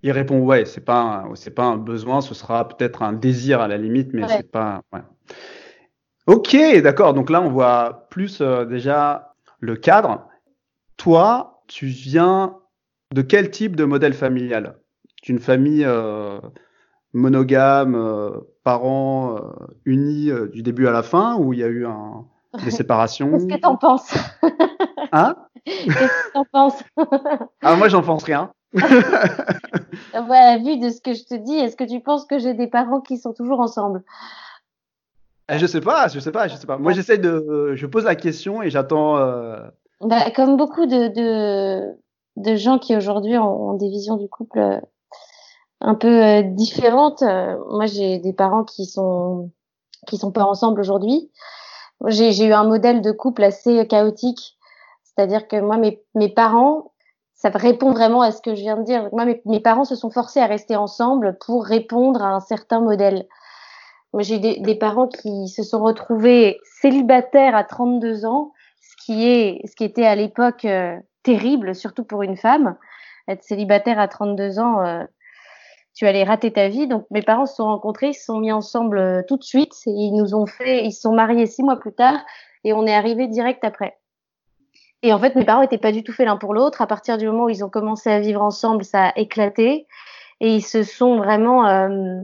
Il 0.02 0.12
répond 0.12 0.40
ouais, 0.40 0.66
c'est 0.66 0.84
pas, 0.84 1.26
c'est 1.36 1.54
pas 1.54 1.66
un 1.66 1.78
besoin, 1.78 2.22
ce 2.22 2.34
sera 2.34 2.68
peut-être 2.68 3.04
un 3.04 3.14
désir 3.14 3.62
à 3.62 3.68
la 3.68 3.78
limite, 3.78 4.10
mais 4.14 4.28
c'est 4.28 4.52
pas, 4.52 4.82
ouais. 4.92 5.02
Ok, 6.26 6.56
d'accord. 6.82 7.14
Donc 7.14 7.30
là, 7.30 7.42
on 7.42 7.50
voit 7.50 8.08
plus 8.10 8.42
euh, 8.42 8.66
déjà 8.66 9.36
le 9.60 9.76
cadre. 9.76 10.28
Toi, 10.98 11.62
tu 11.68 11.86
viens 11.86 12.58
de 13.14 13.22
quel 13.22 13.52
type 13.52 13.76
de 13.76 13.86
modèle 13.86 14.14
familial? 14.14 14.80
D'une 15.22 15.40
famille 15.40 15.86
euh, 15.86 16.40
monogame, 17.14 17.94
euh, 17.94 18.32
parents 18.64 19.40
unis 19.86 20.32
du 20.52 20.64
début 20.64 20.88
à 20.88 20.92
la 20.92 21.04
fin, 21.04 21.36
où 21.38 21.54
il 21.54 21.60
y 21.60 21.64
a 21.64 21.68
eu 21.68 21.86
un, 21.86 22.26
des 22.64 22.72
séparations? 22.72 23.32
Qu'est-ce 23.34 23.48
que 23.48 23.62
t'en 23.62 23.78
penses? 23.78 24.16
Hein? 25.12 25.36
Qu'est-ce 25.66 26.28
que 26.28 26.34
t'en 26.34 26.46
penses? 26.52 26.84
Ah, 27.62 27.76
moi, 27.76 27.88
j'en 27.90 28.02
pense 28.02 28.24
rien. 28.24 28.52
voilà, 28.74 30.58
vu 30.58 30.78
de 30.78 30.90
ce 30.90 31.02
que 31.02 31.14
je 31.14 31.24
te 31.24 31.36
dis, 31.36 31.56
est-ce 31.56 31.76
que 31.76 31.84
tu 31.84 32.00
penses 32.00 32.26
que 32.26 32.40
j'ai 32.40 32.54
des 32.54 32.68
parents 32.68 33.02
qui 33.02 33.18
sont 33.18 33.34
toujours 33.34 33.60
ensemble? 33.60 34.04
Eh, 35.50 35.60
Je 35.60 35.66
sais 35.66 35.82
pas, 35.82 36.08
je 36.08 36.20
sais 36.20 36.32
pas, 36.32 36.48
je 36.48 36.56
sais 36.56 36.68
pas. 36.68 36.78
Moi, 36.78 36.94
j'essaie 36.94 37.18
de, 37.18 37.74
je 37.76 37.86
pose 37.86 38.06
la 38.06 38.16
question 38.16 38.62
et 38.62 38.70
j'attends. 38.70 39.18
Bah, 40.02 40.32
comme 40.36 40.58
beaucoup 40.58 40.86
de, 40.86 41.10
de, 41.10 41.96
de 42.38 42.56
gens 42.56 42.80
qui 42.80 42.96
aujourd'hui 42.96 43.38
ont, 43.38 43.70
ont, 43.70 43.74
des 43.74 43.90
visions 43.90 44.18
du 44.18 44.28
couple 44.28 44.82
un 45.82 45.96
peu 45.96 46.24
euh, 46.24 46.42
différente. 46.44 47.22
Euh, 47.24 47.58
moi, 47.70 47.86
j'ai 47.88 48.20
des 48.20 48.34
parents 48.34 48.64
qui 48.64 48.86
sont 48.86 49.52
qui 50.08 50.18
sont 50.18 50.32
pas 50.32 50.44
ensemble 50.44 50.80
aujourd'hui. 50.80 51.30
J'ai 52.08 52.46
eu 52.46 52.54
un 52.54 52.64
modèle 52.64 53.02
de 53.02 53.12
couple 53.12 53.44
assez 53.44 53.86
chaotique, 53.88 54.58
c'est-à-dire 55.22 55.48
que 55.48 55.62
moi, 55.62 55.78
mes, 55.78 56.30
parents, 56.30 56.94
ça 57.36 57.50
répond 57.50 57.92
vraiment 57.92 58.22
à 58.22 58.32
ce 58.32 58.42
que 58.42 58.56
je 58.56 58.62
viens 58.62 58.76
de 58.78 58.84
dire. 58.84 59.08
Moi, 59.12 59.26
mes, 59.46 59.60
parents 59.60 59.84
se 59.84 59.96
sont 59.96 60.10
forcés 60.10 60.40
à 60.40 60.48
rester 60.48 60.76
ensemble 60.76 61.38
pour 61.46 61.64
répondre 61.64 62.24
à 62.24 62.30
un 62.30 62.40
certain 62.40 62.82
modèle. 62.82 63.28
Moi, 64.14 64.24
j'ai 64.24 64.40
des, 64.40 64.60
des 64.62 64.74
parents 64.74 65.08
qui 65.08 65.48
se 65.48 65.62
sont 65.62 65.84
retrouvés 65.84 66.58
célibataires 66.82 67.56
à 67.56 67.64
32 67.64 68.26
ans, 68.26 68.52
ce 68.82 69.06
qui 69.06 69.30
est, 69.30 69.62
ce 69.68 69.76
qui 69.76 69.84
était 69.84 70.08
à 70.08 70.16
l'époque 70.16 70.66
euh, 70.66 70.98
terrible, 71.22 71.76
surtout 71.76 72.04
pour 72.04 72.24
une 72.24 72.36
femme. 72.36 72.76
Être 73.28 73.44
célibataire 73.44 74.00
à 74.00 74.08
32 74.08 74.58
ans, 74.58 75.06
tu 75.94 76.08
allais 76.08 76.24
rater 76.24 76.52
ta 76.52 76.68
vie. 76.68 76.88
Donc 76.88 77.06
mes 77.12 77.22
parents 77.22 77.46
se 77.46 77.58
sont 77.58 77.66
rencontrés, 77.66 78.10
ils 78.10 78.16
se 78.16 78.26
sont 78.26 78.40
mis 78.40 78.52
ensemble 78.52 78.98
euh, 78.98 79.22
tout 79.28 79.38
de 79.38 79.44
suite. 79.44 79.74
Ils 79.86 80.16
nous 80.16 80.34
ont 80.34 80.48
fait, 80.48 80.84
ils 80.84 80.92
se 80.92 81.02
sont 81.02 81.14
mariés 81.14 81.46
six 81.46 81.62
mois 81.62 81.80
plus 81.80 81.94
tard 81.94 82.20
et 82.64 82.74
on 82.74 82.88
est 82.88 82.96
arrivé 82.96 83.28
direct 83.28 83.64
après. 83.64 84.01
Et 85.04 85.14
en 85.14 85.20
fait, 85.20 85.36
mes 85.36 85.46
parents 85.46 85.62
étaient 85.64 85.78
pas 85.78 85.92
du 85.92 86.04
tout 86.04 86.14
faits 86.14 86.28
l'un 86.28 86.38
pour 86.38 86.54
l'autre. 86.54 86.82
À 86.82 86.88
partir 86.88 87.18
du 87.18 87.26
moment 87.26 87.46
où 87.46 87.50
ils 87.50 87.64
ont 87.64 87.70
commencé 87.70 88.10
à 88.10 88.20
vivre 88.20 88.42
ensemble, 88.42 88.84
ça 88.84 89.08
a 89.08 89.18
éclaté 89.18 89.88
et 90.40 90.56
ils 90.56 90.64
se 90.64 90.84
sont 90.84 91.18
vraiment, 91.18 91.68
euh, 91.68 92.22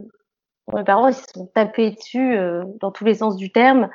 mes 0.74 0.84
parents 0.84 1.07
ils 1.07 1.13
se 1.13 1.25
sont 1.34 1.48
tapés 1.48 1.91
dessus 1.91 2.38
euh, 2.38 2.63
dans 2.79 2.91
tous 2.91 3.05
les 3.05 3.15
sens 3.15 3.36
du 3.36 3.51
terme 3.51 3.89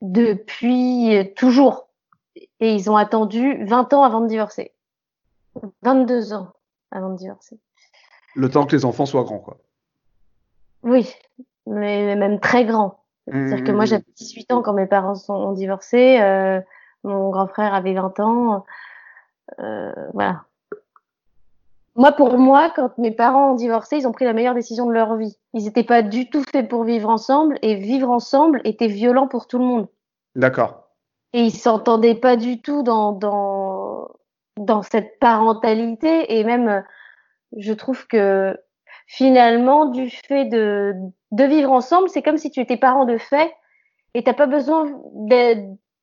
depuis 0.00 1.16
euh, 1.16 1.24
toujours. 1.36 1.88
Et 2.60 2.74
ils 2.74 2.90
ont 2.90 2.96
attendu 2.96 3.64
20 3.64 3.92
ans 3.92 4.02
avant 4.02 4.20
de 4.20 4.28
divorcer. 4.28 4.72
22 5.82 6.32
ans 6.32 6.52
avant 6.90 7.10
de 7.10 7.16
divorcer. 7.16 7.58
Le 8.34 8.48
temps 8.48 8.66
que 8.66 8.76
les 8.76 8.84
enfants 8.84 9.06
soient 9.06 9.24
grands, 9.24 9.38
quoi. 9.38 9.58
Oui, 10.82 11.12
mais 11.66 12.14
même 12.16 12.40
très 12.40 12.64
grands. 12.64 13.02
C'est-à-dire 13.26 13.64
que 13.64 13.72
moi, 13.72 13.84
mmh. 13.84 13.88
j'avais 13.88 14.04
18 14.16 14.52
ans 14.52 14.62
quand 14.62 14.72
mes 14.72 14.86
parents 14.86 15.14
sont, 15.14 15.34
ont 15.34 15.52
divorcé. 15.52 16.20
Euh, 16.20 16.60
mon 17.04 17.30
grand 17.30 17.46
frère 17.46 17.74
avait 17.74 17.94
20 17.94 18.20
ans. 18.20 18.64
Euh, 19.58 19.92
voilà. 20.12 20.44
Moi, 21.96 22.12
pour 22.12 22.38
moi, 22.38 22.72
quand 22.74 22.96
mes 22.98 23.10
parents 23.10 23.52
ont 23.52 23.56
divorcé, 23.56 23.96
ils 23.96 24.06
ont 24.06 24.12
pris 24.12 24.24
la 24.24 24.32
meilleure 24.32 24.54
décision 24.54 24.86
de 24.86 24.92
leur 24.92 25.16
vie. 25.16 25.36
Ils 25.54 25.64
n'étaient 25.64 25.84
pas 25.84 26.02
du 26.02 26.30
tout 26.30 26.42
faits 26.50 26.68
pour 26.68 26.84
vivre 26.84 27.08
ensemble 27.08 27.58
et 27.62 27.74
vivre 27.74 28.10
ensemble 28.10 28.60
était 28.64 28.86
violent 28.86 29.26
pour 29.26 29.46
tout 29.46 29.58
le 29.58 29.64
monde. 29.64 29.88
D'accord. 30.36 30.88
Et 31.32 31.42
ils 31.42 31.52
s'entendaient 31.52 32.14
pas 32.14 32.36
du 32.36 32.60
tout 32.60 32.82
dans, 32.82 33.12
dans, 33.12 34.08
dans 34.56 34.82
cette 34.82 35.18
parentalité 35.18 36.38
et 36.38 36.44
même, 36.44 36.84
je 37.56 37.72
trouve 37.72 38.06
que 38.06 38.56
finalement, 39.06 39.86
du 39.86 40.08
fait 40.10 40.44
de, 40.44 40.94
de 41.32 41.44
vivre 41.44 41.72
ensemble, 41.72 42.08
c'est 42.08 42.22
comme 42.22 42.38
si 42.38 42.50
tu 42.50 42.60
étais 42.60 42.76
parent 42.76 43.04
de 43.04 43.18
fait 43.18 43.52
et 44.14 44.22
t'as 44.22 44.34
pas 44.34 44.46
besoin 44.46 44.86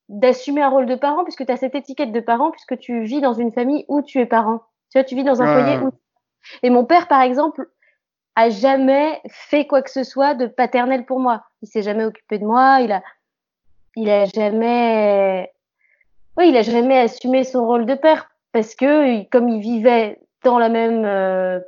d'assumer 0.08 0.62
un 0.62 0.68
rôle 0.68 0.86
de 0.86 0.94
parent 0.94 1.24
puisque 1.24 1.44
tu 1.44 1.52
as 1.52 1.56
cette 1.56 1.74
étiquette 1.74 2.12
de 2.12 2.20
parent 2.20 2.50
puisque 2.50 2.78
tu 2.78 3.02
vis 3.02 3.20
dans 3.20 3.34
une 3.34 3.52
famille 3.52 3.84
où 3.88 4.02
tu 4.02 4.20
es 4.20 4.26
parent. 4.26 4.62
Tu 4.90 4.98
vois, 4.98 5.04
tu 5.04 5.14
vis 5.14 5.24
dans 5.24 5.42
un 5.42 5.46
foyer 5.46 5.78
où. 5.78 5.90
Et 6.62 6.70
mon 6.70 6.84
père, 6.84 7.08
par 7.08 7.20
exemple, 7.20 7.68
a 8.36 8.48
jamais 8.48 9.20
fait 9.28 9.66
quoi 9.66 9.82
que 9.82 9.90
ce 9.90 10.04
soit 10.04 10.34
de 10.34 10.46
paternel 10.46 11.04
pour 11.04 11.20
moi. 11.20 11.44
Il 11.62 11.68
s'est 11.68 11.82
jamais 11.82 12.04
occupé 12.04 12.38
de 12.38 12.44
moi. 12.44 12.80
Il 12.80 12.92
a, 12.92 13.02
il 13.96 14.08
a 14.08 14.24
jamais, 14.24 15.52
oui, 16.36 16.48
il 16.48 16.56
a 16.56 16.62
jamais 16.62 16.98
assumé 16.98 17.44
son 17.44 17.66
rôle 17.66 17.84
de 17.84 17.94
père 17.94 18.30
parce 18.52 18.74
que 18.74 19.24
comme 19.30 19.48
il 19.48 19.60
vivait 19.60 20.20
dans 20.42 20.58
la 20.58 20.70
même, 20.70 21.04
euh, 21.04 21.60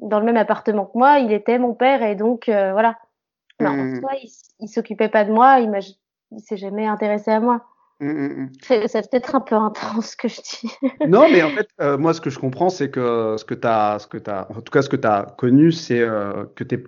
dans 0.00 0.18
le 0.18 0.24
même 0.24 0.36
appartement 0.36 0.86
que 0.86 0.98
moi, 0.98 1.18
il 1.18 1.32
était 1.32 1.58
mon 1.58 1.74
père 1.74 2.02
et 2.02 2.16
donc 2.16 2.48
euh, 2.48 2.72
voilà. 2.72 2.96
Non, 3.60 3.72
mmh. 3.72 4.00
il, 4.22 4.30
il 4.60 4.68
s'occupait 4.68 5.08
pas 5.08 5.24
de 5.24 5.32
moi. 5.32 5.60
Il 5.60 5.70
il 6.32 6.40
s'est 6.40 6.56
jamais 6.56 6.86
intéressé 6.86 7.30
à 7.30 7.40
moi. 7.40 7.64
Mmh, 8.00 8.10
mmh, 8.10 8.42
mmh. 8.42 8.50
C'est 8.60 9.10
peut-être 9.10 9.34
un 9.34 9.40
peu 9.40 9.54
intense 9.54 10.10
ce 10.10 10.16
que 10.16 10.28
je 10.28 10.40
dis. 10.40 10.70
non, 11.08 11.28
mais 11.30 11.42
en 11.42 11.50
fait, 11.50 11.68
euh, 11.80 11.96
moi, 11.96 12.12
ce 12.12 12.20
que 12.20 12.30
je 12.30 12.38
comprends, 12.38 12.68
c'est 12.68 12.90
que 12.90 13.36
ce 13.38 13.44
que 13.44 13.54
tu 13.54 13.66
as, 13.66 13.98
ce 14.00 14.06
que 14.06 14.18
as, 14.30 14.46
en 14.50 14.60
tout 14.60 14.70
cas, 14.70 14.82
ce 14.82 14.88
que 14.88 14.96
tu 14.96 15.08
as 15.08 15.34
connu, 15.38 15.72
c'est 15.72 16.00
euh, 16.00 16.44
que 16.54 16.64
tes, 16.64 16.84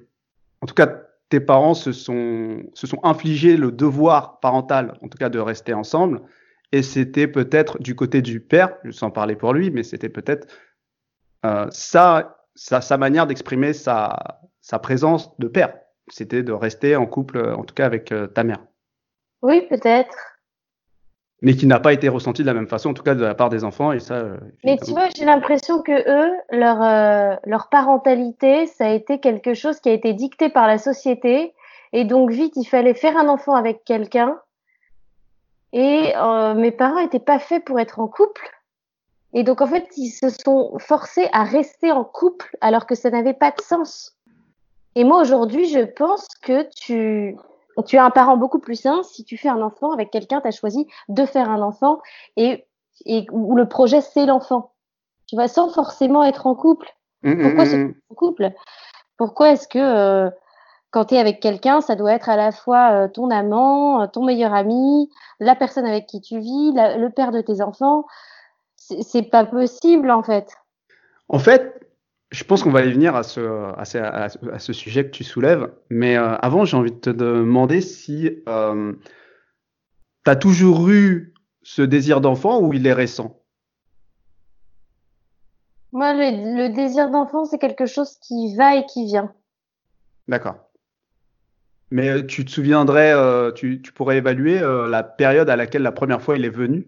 en 0.61 0.67
tout 0.67 0.75
cas, 0.75 0.89
tes 1.31 1.41
parents 1.41 1.75
se 1.75 1.93
sont, 1.93 2.63
se 2.75 2.87
sont 2.87 3.01
infligés 3.05 3.57
le 3.57 3.73
devoir 3.73 4.41
parental, 4.41 4.99
en 5.03 5.09
tout 5.09 5.19
cas, 5.19 5.29
de 5.29 5.39
rester 5.39 5.75
ensemble. 5.75 6.21
Et 6.73 6.83
c'était 6.83 7.29
peut-être 7.29 7.81
du 7.81 7.95
côté 7.95 8.21
du 8.21 8.41
père, 8.41 8.77
sans 8.91 9.11
parler 9.11 9.37
pour 9.37 9.55
lui, 9.55 9.71
mais 9.71 9.83
c'était 9.83 10.11
peut-être 10.11 10.47
euh, 11.47 11.67
sa, 11.71 12.45
sa, 12.55 12.81
sa, 12.81 12.99
manière 12.99 13.27
d'exprimer 13.27 13.73
sa, 13.73 14.41
sa 14.61 14.79
présence 14.79 15.35
de 15.39 15.49
père. 15.49 15.75
C'était 16.11 16.43
de 16.43 16.53
rester 16.53 16.97
en 16.97 17.07
couple, 17.07 17.39
en 17.39 17.65
tout 17.65 17.75
cas, 17.75 17.87
avec 17.87 18.13
euh, 18.13 18.27
ta 18.27 18.45
mère. 18.45 18.63
Oui, 19.41 19.67
peut-être 19.69 20.17
mais 21.41 21.55
qui 21.55 21.67
n'a 21.67 21.79
pas 21.79 21.93
été 21.93 22.09
ressenti 22.09 22.43
de 22.43 22.47
la 22.47 22.55
même 22.55 22.67
façon, 22.67 22.91
en 22.91 22.95
tout 22.95 23.03
cas 23.03 23.15
de 23.15 23.25
la 23.25 23.35
part 23.35 23.49
des 23.49 23.65
enfants. 23.65 23.93
Et 23.93 24.01
ça. 24.01 24.15
Euh, 24.15 24.37
mais 24.65 24.77
tu 24.79 24.91
vois, 24.91 25.09
j'ai 25.17 25.25
l'impression 25.25 25.83
que 25.83 25.93
eux, 25.93 26.33
leur 26.51 26.83
euh, 26.83 27.37
leur 27.45 27.69
parentalité, 27.69 28.67
ça 28.67 28.87
a 28.87 28.91
été 28.91 29.21
quelque 29.21 29.55
chose 29.55 29.79
qui 29.81 29.89
a 29.89 29.93
été 29.93 30.13
dicté 30.15 30.49
par 30.49 30.67
la 30.67 30.79
société, 30.79 31.55
et 31.93 32.05
donc 32.05 32.31
vite, 32.31 32.55
il 32.57 32.65
fallait 32.65 32.95
faire 32.95 33.17
un 33.17 33.29
enfant 33.29 33.55
avec 33.55 33.85
quelqu'un. 33.85 34.39
Et 35.73 36.13
euh, 36.17 36.55
mes 36.55 36.73
parents 36.73 36.99
étaient 36.99 37.19
pas 37.19 37.39
faits 37.39 37.65
pour 37.65 37.79
être 37.79 38.01
en 38.01 38.09
couple. 38.09 38.49
Et 39.35 39.43
donc 39.43 39.61
en 39.61 39.67
fait, 39.67 39.87
ils 39.97 40.11
se 40.11 40.31
sont 40.31 40.79
forcés 40.79 41.29
à 41.33 41.45
rester 41.45 41.93
en 41.93 42.05
couple 42.05 42.57
alors 42.63 42.87
que 42.87 42.95
ça 42.95 43.11
n'avait 43.11 43.35
pas 43.35 43.51
de 43.51 43.61
sens. 43.61 44.17
Et 44.95 45.05
moi 45.05 45.21
aujourd'hui, 45.21 45.69
je 45.69 45.81
pense 45.81 46.27
que 46.43 46.67
tu 46.75 47.37
tu 47.87 47.97
es 47.97 47.99
un 47.99 48.11
parent 48.11 48.37
beaucoup 48.37 48.59
plus 48.59 48.77
sain 48.77 49.03
si 49.03 49.25
tu 49.25 49.37
fais 49.37 49.49
un 49.49 49.63
enfant 49.63 49.93
avec 49.93 50.11
quelqu'un, 50.11 50.41
tu 50.41 50.49
as 50.49 50.53
choisi 50.53 50.87
de 51.09 51.25
faire 51.25 51.51
un 51.51 51.63
enfant 51.63 52.01
et, 52.37 52.67
et 53.05 53.27
où 53.31 53.57
le 53.57 53.69
projet 53.69 54.01
c'est 54.01 54.27
l'enfant. 54.27 54.73
Tu 55.27 55.37
vas 55.37 55.49
sans 55.49 55.69
forcément 55.69 56.25
être 56.25 56.47
en 56.47 56.55
couple. 56.55 56.89
Mmh, 57.23 57.33
mmh, 57.33 57.43
Pourquoi 57.43 57.65
mmh, 57.65 57.95
en 58.11 58.15
couple? 58.15 58.53
Pourquoi 59.17 59.51
est-ce 59.51 59.69
que 59.69 59.79
euh, 59.79 60.31
quand 60.91 61.07
tu 61.07 61.15
es 61.15 61.19
avec 61.19 61.41
quelqu'un, 61.41 61.81
ça 61.81 61.97
doit 61.97 62.13
être 62.13 62.29
à 62.29 62.37
la 62.37 62.53
fois 62.53 62.93
euh, 62.93 63.09
ton 63.09 63.31
amant, 63.31 64.03
euh, 64.03 64.07
ton 64.07 64.25
meilleur 64.25 64.55
ami, 64.55 65.11
la 65.39 65.55
personne 65.55 65.85
avec 65.85 66.07
qui 66.07 66.21
tu 66.21 66.39
vis, 66.39 66.73
le 66.75 67.09
père 67.09 67.33
de 67.33 67.41
tes 67.41 67.61
enfants? 67.61 68.07
C'est 68.77 69.31
pas 69.31 69.45
possible 69.45 70.11
en 70.11 70.23
fait. 70.23 70.55
En 71.29 71.39
fait, 71.39 71.79
je 72.31 72.45
pense 72.45 72.63
qu'on 72.63 72.71
va 72.71 72.85
y 72.85 72.93
venir 72.93 73.17
à 73.17 73.23
ce, 73.23 73.41
à 73.79 73.85
ce, 73.85 73.99
à 73.99 74.59
ce, 74.59 74.73
sujet 74.73 75.05
que 75.05 75.11
tu 75.11 75.25
soulèves. 75.25 75.73
Mais 75.89 76.17
euh, 76.17 76.37
avant, 76.37 76.65
j'ai 76.65 76.77
envie 76.77 76.93
de 76.93 76.99
te 76.99 77.11
demander 77.11 77.81
si 77.81 78.43
euh, 78.49 78.93
tu 80.25 80.31
as 80.31 80.37
toujours 80.37 80.89
eu 80.91 81.33
ce 81.63 81.83
désir 81.83 82.21
d'enfant 82.21 82.61
ou 82.61 82.73
il 82.75 82.87
est 82.87 82.93
récent? 82.93 83.43
Moi, 85.93 86.13
le, 86.13 86.69
le 86.69 86.75
désir 86.75 87.11
d'enfant, 87.11 87.47
c'est 87.47 87.59
quelque 87.59 87.87
chose 87.87 88.19
qui 88.21 88.55
va 88.57 88.77
et 88.77 88.85
qui 88.85 89.07
vient. 89.07 89.33
D'accord. 90.29 90.57
Mais 91.91 92.11
euh, 92.11 92.27
tu 92.27 92.45
te 92.45 92.51
souviendrais, 92.51 93.15
euh, 93.15 93.53
tu, 93.53 93.81
tu, 93.81 93.93
pourrais 93.93 94.19
évaluer 94.19 94.61
la 94.61 95.03
période 95.03 95.49
à 95.49 95.57
laquelle 95.57 95.81
la 95.81 95.93
première 95.93 96.21
fois 96.21 96.37
il 96.37 96.45
est 96.45 96.51
venu? 96.51 96.87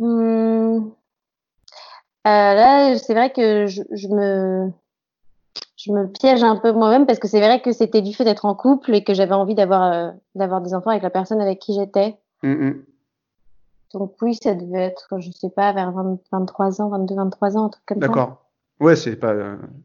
Mmh. 0.00 0.51
Euh, 2.26 2.30
là, 2.30 2.96
c'est 2.98 3.14
vrai 3.14 3.32
que 3.32 3.66
je, 3.66 3.82
je, 3.90 4.08
me 4.08 4.70
je 5.76 5.90
me 5.90 6.06
piège 6.06 6.42
un 6.44 6.56
peu 6.56 6.72
moi-même 6.72 7.06
parce 7.06 7.18
que 7.18 7.26
c'est 7.26 7.40
vrai 7.40 7.60
que 7.60 7.72
c'était 7.72 8.02
du 8.02 8.14
fait 8.14 8.24
d'être 8.24 8.44
en 8.44 8.54
couple 8.54 8.94
et 8.94 9.02
que 9.02 9.12
j'avais 9.12 9.34
envie 9.34 9.54
d'avoir 9.54 9.92
euh, 9.92 10.10
d'avoir 10.36 10.60
des 10.60 10.72
enfants 10.74 10.90
avec 10.90 11.02
la 11.02 11.10
personne 11.10 11.40
avec 11.40 11.58
qui 11.58 11.74
j'étais. 11.74 12.16
Mm 12.42 12.72
Donc 13.94 14.14
oui, 14.22 14.36
ça 14.40 14.54
devait 14.54 14.84
être, 14.84 15.18
je 15.18 15.30
sais 15.32 15.50
pas, 15.50 15.72
vers 15.72 15.90
20, 15.90 16.18
23 16.30 16.80
ans, 16.80 16.88
22, 16.90 17.14
23 17.16 17.56
ans, 17.56 17.64
un 17.64 17.68
truc 17.70 17.84
comme 17.86 18.00
ça. 18.00 18.06
D'accord. 18.06 18.44
Ouais, 18.78 18.96
c'est 18.96 19.16
pas, 19.16 19.34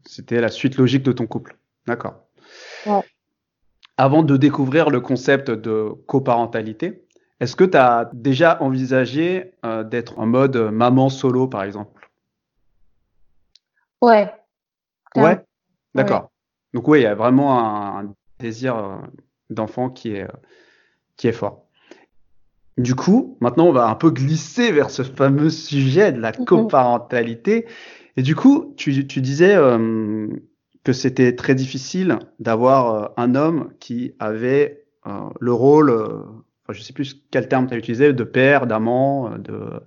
c'était 0.06 0.40
la 0.40 0.48
suite 0.48 0.76
logique 0.76 1.02
de 1.02 1.12
ton 1.12 1.26
couple. 1.26 1.56
D'accord. 1.86 2.14
Ouais. 2.86 3.02
Avant 3.96 4.22
de 4.22 4.36
découvrir 4.36 4.90
le 4.90 5.00
concept 5.00 5.50
de 5.50 5.92
coparentalité, 6.06 7.04
est-ce 7.40 7.56
que 7.56 7.64
tu 7.64 7.76
as 7.76 8.10
déjà 8.12 8.60
envisagé 8.62 9.54
euh, 9.64 9.82
d'être 9.84 10.18
en 10.18 10.26
mode 10.26 10.56
maman 10.56 11.08
solo, 11.08 11.48
par 11.48 11.64
exemple? 11.64 11.97
Ouais. 14.02 14.32
Ouais. 15.16 15.40
D'accord. 15.94 16.30
Donc 16.74 16.86
oui, 16.88 17.00
il 17.00 17.02
y 17.02 17.06
a 17.06 17.14
vraiment 17.14 17.98
un, 17.98 18.14
désir 18.38 18.76
euh, 18.76 18.96
d'enfant 19.50 19.90
qui 19.90 20.12
est, 20.12 20.28
qui 21.16 21.28
est 21.28 21.32
fort. 21.32 21.64
Du 22.76 22.94
coup, 22.94 23.36
maintenant, 23.40 23.66
on 23.66 23.72
va 23.72 23.88
un 23.88 23.96
peu 23.96 24.10
glisser 24.10 24.70
vers 24.70 24.90
ce 24.90 25.02
fameux 25.02 25.50
sujet 25.50 26.12
de 26.12 26.20
la 26.20 26.30
mhm. 26.30 26.44
coparentalité. 26.44 27.66
Et 28.16 28.22
du 28.22 28.36
coup, 28.36 28.74
tu, 28.76 29.06
tu 29.06 29.20
disais 29.20 29.56
euh, 29.56 30.28
que 30.84 30.92
c'était 30.92 31.34
très 31.34 31.56
difficile 31.56 32.18
d'avoir 32.38 32.94
euh, 32.94 33.08
un 33.16 33.34
homme 33.34 33.72
qui 33.80 34.14
avait 34.18 34.84
le 35.40 35.52
rôle, 35.54 35.90
enfin, 35.90 36.74
je 36.74 36.82
sais 36.82 36.92
plus 36.92 37.24
quel 37.30 37.48
terme 37.48 37.66
tu 37.66 37.72
as 37.72 37.78
utilisé, 37.78 38.12
de 38.12 38.24
père, 38.24 38.66
d'amant, 38.66 39.30
de 39.38 39.80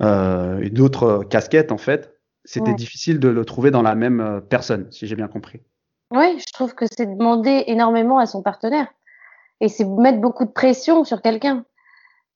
et 0.00 0.70
d'autres 0.70 1.22
casquettes 1.22 1.70
en 1.70 1.78
fait 1.78 2.11
c'était 2.44 2.74
difficile 2.74 3.20
de 3.20 3.28
le 3.28 3.44
trouver 3.44 3.70
dans 3.70 3.82
la 3.82 3.94
même 3.94 4.20
euh, 4.20 4.40
personne, 4.40 4.90
si 4.90 5.06
j'ai 5.06 5.16
bien 5.16 5.28
compris. 5.28 5.60
Oui, 6.10 6.38
je 6.38 6.52
trouve 6.52 6.74
que 6.74 6.84
c'est 6.90 7.06
demander 7.06 7.64
énormément 7.68 8.18
à 8.18 8.26
son 8.26 8.42
partenaire. 8.42 8.88
Et 9.60 9.68
c'est 9.68 9.84
mettre 9.84 10.20
beaucoup 10.20 10.44
de 10.44 10.50
pression 10.50 11.04
sur 11.04 11.22
quelqu'un. 11.22 11.64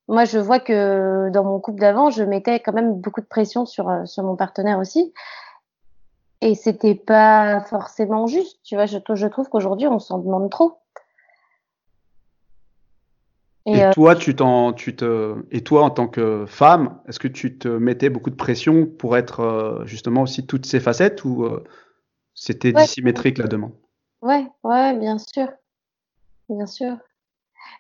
Moi, 0.09 0.25
je 0.25 0.39
vois 0.39 0.61
que 0.61 1.29
dans 1.31 1.43
mon 1.43 1.59
couple 1.59 1.81
d'avant, 1.81 2.11
je 2.11 2.23
mettais 2.23 2.61
quand 2.61 2.73
même 2.73 2.95
beaucoup 2.95 3.21
de 3.21 3.27
pression 3.27 3.67
sur, 3.67 3.89
euh, 3.89 4.05
sur 4.05 4.23
mon 4.23 4.37
partenaire 4.37 4.79
aussi. 4.79 5.13
Et 6.41 6.55
c'était 6.55 6.95
pas 6.95 7.61
forcément 7.63 8.27
juste. 8.27 8.61
Tu 8.63 8.77
vois, 8.77 8.87
je, 8.87 8.99
je 9.15 9.27
trouve 9.27 9.49
qu'aujourd'hui, 9.49 9.89
on 9.89 9.99
s'en 9.99 10.19
demande 10.19 10.51
trop. 10.51 10.79
Et, 13.67 13.83
toi, 13.93 14.15
tu 14.15 14.37
t'en, 14.37 14.73
tu 14.73 14.95
te, 14.95 15.35
et 15.51 15.63
toi, 15.63 15.83
en 15.83 15.91
tant 15.91 16.07
que 16.07 16.47
femme, 16.47 17.01
est-ce 17.09 17.19
que 17.19 17.27
tu 17.27 17.59
te 17.59 17.67
mettais 17.67 18.11
beaucoup 18.11 18.31
de 18.31 18.37
pression 18.37 18.87
pour 18.87 19.17
être 19.17 19.83
justement 19.87 20.23
aussi 20.23 20.47
toutes 20.47 20.67
ces 20.67 20.79
facettes 20.79 21.25
ou 21.25 21.49
c'était 22.33 22.73
dissymétrique 22.73 23.39
la 23.39 23.49
demande? 23.49 23.73
Ouais, 24.23 24.47
ouais, 24.63 24.97
bien 24.97 25.19
sûr, 25.19 25.49
bien 26.49 26.67
sûr. 26.67 26.97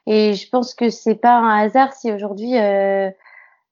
Et 0.07 0.35
je 0.35 0.49
pense 0.49 0.75
que 0.75 0.91
c'est 0.91 1.15
pas 1.15 1.37
un 1.37 1.59
hasard 1.59 1.93
si 1.93 2.13
aujourd'hui 2.13 2.59
euh, 2.59 3.11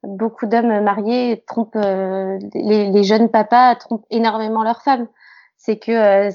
beaucoup 0.02 0.46
d'hommes 0.46 0.82
mariés 0.82 1.44
trompent 1.46 1.76
euh, 1.76 2.38
les, 2.54 2.90
les, 2.90 3.04
jeunes 3.04 3.30
papas 3.30 3.76
trompent 3.76 4.06
énormément 4.10 4.64
leurs 4.64 4.82
femmes. 4.82 5.08
C'est 5.56 5.78
que 5.78 5.92
euh, 5.92 6.30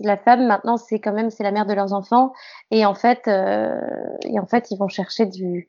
la 0.00 0.16
femme 0.16 0.46
maintenant 0.46 0.76
c'est 0.76 1.00
quand 1.00 1.12
même 1.12 1.30
c'est 1.30 1.42
la 1.42 1.52
mère 1.52 1.66
de 1.66 1.72
leurs 1.72 1.92
enfants 1.92 2.32
et 2.70 2.84
en 2.84 2.94
fait 2.94 3.28
et 3.28 4.38
en 4.38 4.46
fait 4.46 4.70
ils 4.70 4.78
vont 4.78 4.88
chercher 4.88 5.26
du 5.26 5.68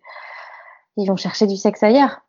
ils 0.97 1.07
vont 1.07 1.15
chercher 1.15 1.47
du 1.47 1.55
sexe 1.55 1.83
ailleurs. 1.83 2.21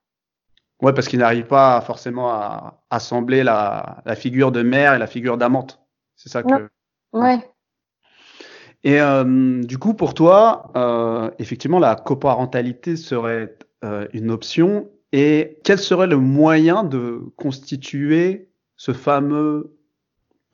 Ouais, 0.80 0.92
parce 0.92 1.08
qu'ils 1.08 1.18
n'arrivent 1.18 1.46
pas 1.46 1.80
forcément 1.80 2.30
à 2.30 2.84
assembler 2.90 3.42
la, 3.42 4.02
la, 4.04 4.14
figure 4.14 4.52
de 4.52 4.62
mère 4.62 4.94
et 4.94 4.98
la 4.98 5.08
figure 5.08 5.36
d'amante. 5.36 5.80
C'est 6.14 6.28
ça 6.28 6.42
que. 6.44 6.68
Ouais. 7.12 7.38
Et 8.84 9.00
euh, 9.00 9.62
du 9.62 9.78
coup, 9.78 9.94
pour 9.94 10.14
toi, 10.14 10.70
euh, 10.76 11.30
effectivement, 11.38 11.80
la 11.80 11.96
coparentalité 11.96 12.96
serait 12.96 13.56
euh, 13.84 14.06
une 14.12 14.30
option. 14.30 14.88
Et 15.12 15.58
quel 15.64 15.78
serait 15.78 16.06
le 16.06 16.18
moyen 16.18 16.84
de 16.84 17.22
constituer 17.36 18.50
ce 18.76 18.92
fameux, 18.92 19.76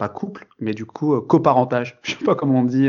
pas 0.04 0.08
couple, 0.08 0.46
mais 0.58 0.74
du 0.74 0.84
coup, 0.86 1.20
coparentage 1.22 1.98
Je 2.02 2.12
sais 2.12 2.24
pas 2.24 2.34
comment 2.34 2.60
on 2.60 2.64
dit. 2.64 2.88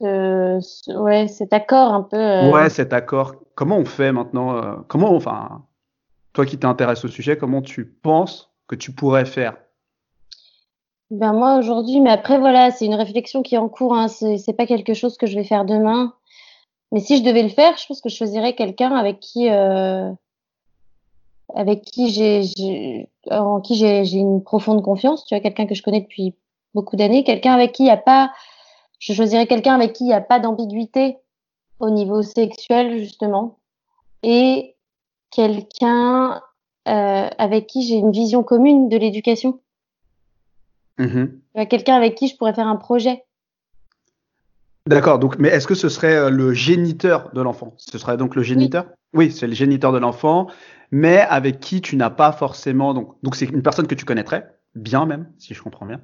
ouais, 0.00 1.28
cet 1.28 1.52
accord 1.52 1.92
un 1.92 2.02
peu. 2.02 2.50
Ouais, 2.50 2.70
cet 2.70 2.92
accord. 2.92 3.34
Comment 3.54 3.78
on 3.78 3.84
fait 3.84 4.12
maintenant 4.12 4.84
Comment, 4.88 5.14
enfin, 5.14 5.62
toi 6.32 6.44
qui 6.44 6.58
t'intéresses 6.58 7.04
au 7.04 7.08
sujet, 7.08 7.36
comment 7.36 7.62
tu 7.62 7.86
penses 7.86 8.52
que 8.68 8.74
tu 8.74 8.92
pourrais 8.92 9.24
faire? 9.24 9.56
Ben 11.10 11.32
moi 11.32 11.56
aujourd'hui, 11.58 12.00
mais 12.00 12.10
après 12.10 12.38
voilà, 12.38 12.70
c'est 12.70 12.84
une 12.84 12.94
réflexion 12.94 13.42
qui 13.42 13.54
est 13.54 13.58
en 13.58 13.68
cours. 13.68 13.94
Hein. 13.94 14.08
C'est 14.08 14.56
pas 14.56 14.66
quelque 14.66 14.92
chose 14.92 15.16
que 15.16 15.26
je 15.26 15.36
vais 15.36 15.44
faire 15.44 15.64
demain. 15.64 16.12
Mais 16.92 17.00
si 17.00 17.18
je 17.18 17.22
devais 17.22 17.42
le 17.42 17.48
faire, 17.48 17.76
je 17.76 17.86
pense 17.86 18.00
que 18.00 18.08
je 18.08 18.16
choisirais 18.16 18.54
quelqu'un 18.54 18.94
avec 18.94 19.20
qui, 19.20 19.50
euh, 19.50 20.10
avec 21.54 21.82
qui 21.82 22.10
j'ai, 22.10 23.08
en 23.30 23.60
qui 23.60 23.76
j'ai 23.76 24.10
une 24.12 24.42
profonde 24.42 24.82
confiance. 24.82 25.24
Tu 25.24 25.34
vois, 25.34 25.40
quelqu'un 25.40 25.66
que 25.66 25.74
je 25.74 25.82
connais 25.82 26.00
depuis 26.00 26.34
beaucoup 26.74 26.96
d'années, 26.96 27.24
quelqu'un 27.24 27.52
avec 27.52 27.72
qui 27.72 27.82
il 27.82 27.86
n'y 27.86 27.92
a 27.92 27.96
pas, 27.96 28.32
je 28.98 29.12
choisirais 29.12 29.46
quelqu'un 29.46 29.74
avec 29.74 29.94
qui 29.94 30.04
il 30.04 30.08
n'y 30.08 30.12
a 30.12 30.20
pas 30.20 30.40
d'ambiguïté 30.40 31.18
au 31.80 31.90
niveau 31.90 32.22
sexuel 32.22 32.98
justement, 32.98 33.58
et 34.22 34.76
quelqu'un 35.30 36.40
euh, 36.88 37.28
avec 37.38 37.66
qui 37.66 37.82
j'ai 37.86 37.96
une 37.96 38.12
vision 38.12 38.42
commune 38.42 38.88
de 38.88 38.96
l'éducation. 38.96 39.60
Mmh 40.98 41.24
quelqu'un 41.70 41.94
avec 41.94 42.14
qui 42.16 42.28
je 42.28 42.36
pourrais 42.36 42.52
faire 42.52 42.68
un 42.68 42.76
projet. 42.76 43.24
D'accord, 44.86 45.18
donc 45.18 45.38
mais 45.38 45.48
est-ce 45.48 45.66
que 45.66 45.74
ce 45.74 45.88
serait 45.88 46.14
euh, 46.14 46.30
le 46.30 46.52
géniteur 46.52 47.30
de 47.32 47.40
l'enfant? 47.40 47.74
Ce 47.78 47.98
serait 47.98 48.16
donc 48.16 48.36
le 48.36 48.42
géniteur? 48.42 48.86
Oui, 49.14 49.32
c'est 49.32 49.46
le 49.46 49.54
géniteur 49.54 49.90
de 49.92 49.98
l'enfant, 49.98 50.48
mais 50.90 51.18
avec 51.20 51.60
qui 51.60 51.80
tu 51.80 51.96
n'as 51.96 52.10
pas 52.10 52.32
forcément 52.32 52.94
donc 52.94 53.16
donc 53.22 53.36
c'est 53.36 53.46
une 53.46 53.62
personne 53.62 53.86
que 53.86 53.94
tu 53.94 54.04
connaîtrais 54.04 54.54
bien 54.74 55.06
même, 55.06 55.30
si 55.38 55.54
je 55.54 55.62
comprends 55.62 55.86
bien. 55.86 56.00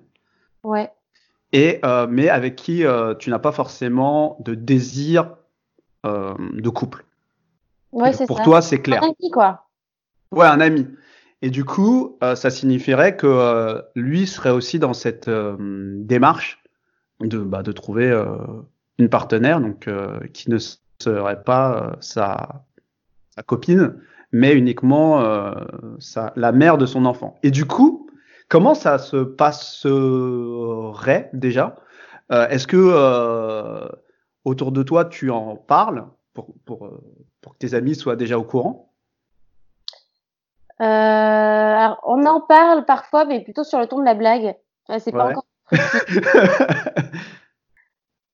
Ouais. 0.64 0.90
Et 1.52 1.80
euh, 1.84 2.06
mais 2.08 2.28
avec 2.28 2.56
qui 2.56 2.84
euh, 2.84 3.14
tu 3.14 3.30
n'as 3.30 3.38
pas 3.38 3.52
forcément 3.52 4.38
de 4.40 4.54
désir 4.54 5.36
de 6.04 6.68
couple. 6.68 7.04
Ouais, 7.92 8.12
c'est 8.12 8.18
ça. 8.18 8.26
Pour 8.26 8.42
toi, 8.42 8.60
c'est 8.60 8.80
clair. 8.82 9.04
Un 9.04 9.08
ami, 9.08 9.30
quoi. 9.30 9.68
Ouais, 10.32 10.46
un 10.46 10.60
ami. 10.60 10.88
Et 11.42 11.50
du 11.50 11.64
coup, 11.64 12.16
euh, 12.22 12.36
ça 12.36 12.50
signifierait 12.50 13.16
que 13.16 13.26
euh, 13.26 13.82
lui 13.96 14.28
serait 14.28 14.50
aussi 14.50 14.78
dans 14.78 14.94
cette 14.94 15.26
euh, 15.26 15.56
démarche 15.58 16.62
de, 17.20 17.38
bah, 17.38 17.64
de 17.64 17.72
trouver 17.72 18.10
une 18.98 19.08
partenaire, 19.08 19.60
donc 19.60 19.88
qui 20.32 20.50
ne 20.50 20.58
serait 20.58 21.42
pas 21.44 21.96
sa, 22.00 22.64
sa, 23.30 23.42
copine, 23.44 23.94
mais 24.32 24.54
uniquement 24.54 25.22
sa, 25.98 26.32
la 26.36 26.52
mère 26.52 26.78
de 26.78 26.86
son 26.86 27.04
enfant. 27.04 27.38
Et 27.42 27.50
du 27.50 27.66
coup, 27.66 28.08
comment 28.48 28.74
ça 28.74 28.98
se 28.98 29.16
passerait 29.18 30.90
déjà? 31.32 31.76
Est-ce 32.30 32.66
que 32.66 33.90
autour 34.44 34.72
de 34.72 34.82
toi, 34.82 35.04
tu 35.04 35.30
en 35.30 35.56
parles 35.56 36.06
pour, 36.34 36.48
pour, 36.64 36.90
pour 37.42 37.52
que 37.52 37.58
tes 37.58 37.74
amis 37.74 37.94
soient 37.94 38.16
déjà 38.16 38.38
au 38.38 38.44
courant? 38.44 38.92
Euh, 40.82 40.84
alors, 40.84 42.00
on 42.04 42.26
en 42.26 42.40
parle 42.40 42.84
parfois, 42.84 43.24
mais 43.24 43.40
plutôt 43.40 43.62
sur 43.62 43.78
le 43.78 43.86
ton 43.86 44.00
de 44.00 44.04
la 44.04 44.14
blague. 44.14 44.56
C'est 44.98 45.12
pas 45.12 45.30
encore. 45.30 45.44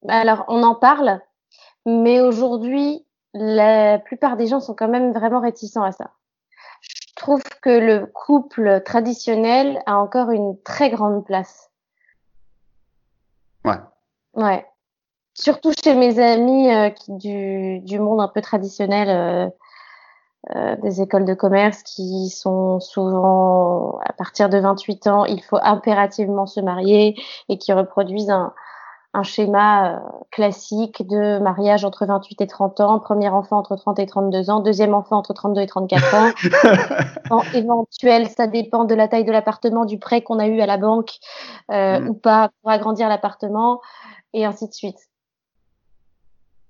alors, 0.09 0.45
on 0.49 0.63
en 0.63 0.75
parle, 0.75 1.21
mais 1.85 2.21
aujourd'hui, 2.21 3.05
la 3.35 3.99
plupart 3.99 4.37
des 4.37 4.47
gens 4.47 4.61
sont 4.61 4.75
quand 4.75 4.89
même 4.89 5.13
vraiment 5.13 5.41
réticents 5.41 5.83
à 5.83 5.93
ça. 5.93 6.11
Je 6.81 7.15
trouve 7.17 7.43
que 7.63 7.71
le 7.71 8.07
couple 8.07 8.83
traditionnel 8.85 9.83
a 9.87 9.99
encore 9.99 10.31
une 10.31 10.61
très 10.63 10.91
grande 10.91 11.25
place. 11.25 11.71
Ouais. 13.65 13.79
Ouais. 14.35 14.65
Surtout 15.35 15.73
chez 15.73 15.95
mes 15.95 16.19
amis 16.19 16.73
euh, 16.73 16.91
qui, 16.91 17.13
du, 17.13 17.81
du 17.81 17.99
monde 17.99 18.21
un 18.21 18.29
peu 18.29 18.41
traditionnel. 18.41 19.09
Euh, 19.09 19.49
euh, 20.55 20.77
des 20.77 21.03
écoles 21.03 21.27
de 21.27 21.35
commerce 21.35 21.83
qui 21.83 22.31
sont 22.31 22.81
souvent 22.81 23.99
à 24.05 24.13
partir 24.15 24.49
de 24.49 24.57
28 24.57 25.07
ans, 25.09 25.25
il 25.27 25.43
faut 25.43 25.59
impérativement 25.61 26.47
se 26.47 26.61
marier 26.61 27.21
et 27.51 27.59
qui 27.59 27.73
reproduisent 27.73 28.31
un, 28.31 28.55
un 29.19 29.23
schéma 29.23 29.97
euh, 29.97 29.99
classique 30.31 31.07
de 31.07 31.39
mariage 31.41 31.85
entre 31.85 32.07
28 32.07 32.41
et 32.41 32.47
30 32.47 32.81
ans, 32.81 32.99
premier 32.99 33.29
enfant 33.29 33.59
entre 33.59 33.77
30 33.77 33.99
et 33.99 34.07
32 34.07 34.51
ans, 34.51 34.61
deuxième 34.61 34.95
enfant 34.95 35.19
entre 35.19 35.35
32 35.35 35.61
et 35.61 35.67
34 35.67 36.15
ans. 36.15 36.31
en 37.31 37.43
éventuel, 37.55 38.29
ça 38.29 38.47
dépend 38.47 38.85
de 38.85 38.95
la 38.95 39.09
taille 39.09 39.25
de 39.25 39.33
l'appartement, 39.33 39.85
du 39.85 39.99
prêt 39.99 40.23
qu'on 40.23 40.39
a 40.39 40.47
eu 40.47 40.61
à 40.61 40.67
la 40.67 40.77
banque 40.77 41.19
euh, 41.71 42.01
mm. 42.01 42.09
ou 42.09 42.15
pas 42.15 42.51
pour 42.63 42.71
agrandir 42.71 43.09
l'appartement, 43.09 43.81
et 44.33 44.45
ainsi 44.45 44.69
de 44.69 44.73
suite. 44.73 44.99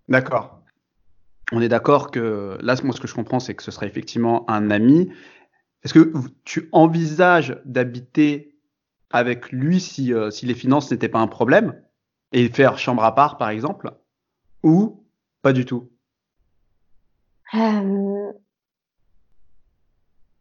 D'accord 0.08 0.58
on 1.52 1.60
est 1.62 1.68
d'accord 1.68 2.10
que 2.10 2.58
là, 2.60 2.74
moi, 2.84 2.94
ce 2.94 3.00
que 3.00 3.08
je 3.08 3.14
comprends, 3.14 3.40
c'est 3.40 3.54
que 3.54 3.62
ce 3.62 3.70
serait 3.70 3.86
effectivement 3.86 4.48
un 4.50 4.70
ami. 4.70 5.10
Est-ce 5.82 5.94
que 5.94 6.12
tu 6.44 6.68
envisages 6.72 7.58
d'habiter 7.64 8.58
avec 9.10 9.50
lui 9.50 9.80
si, 9.80 10.12
euh, 10.12 10.30
si 10.30 10.44
les 10.44 10.54
finances 10.54 10.90
n'étaient 10.90 11.08
pas 11.08 11.20
un 11.20 11.26
problème? 11.26 11.80
Et 12.32 12.48
faire 12.48 12.78
chambre 12.78 13.04
à 13.04 13.14
part, 13.14 13.38
par 13.38 13.50
exemple, 13.50 13.92
ou 14.62 15.04
pas 15.42 15.52
du 15.52 15.64
tout? 15.64 15.88
Euh... 17.54 18.32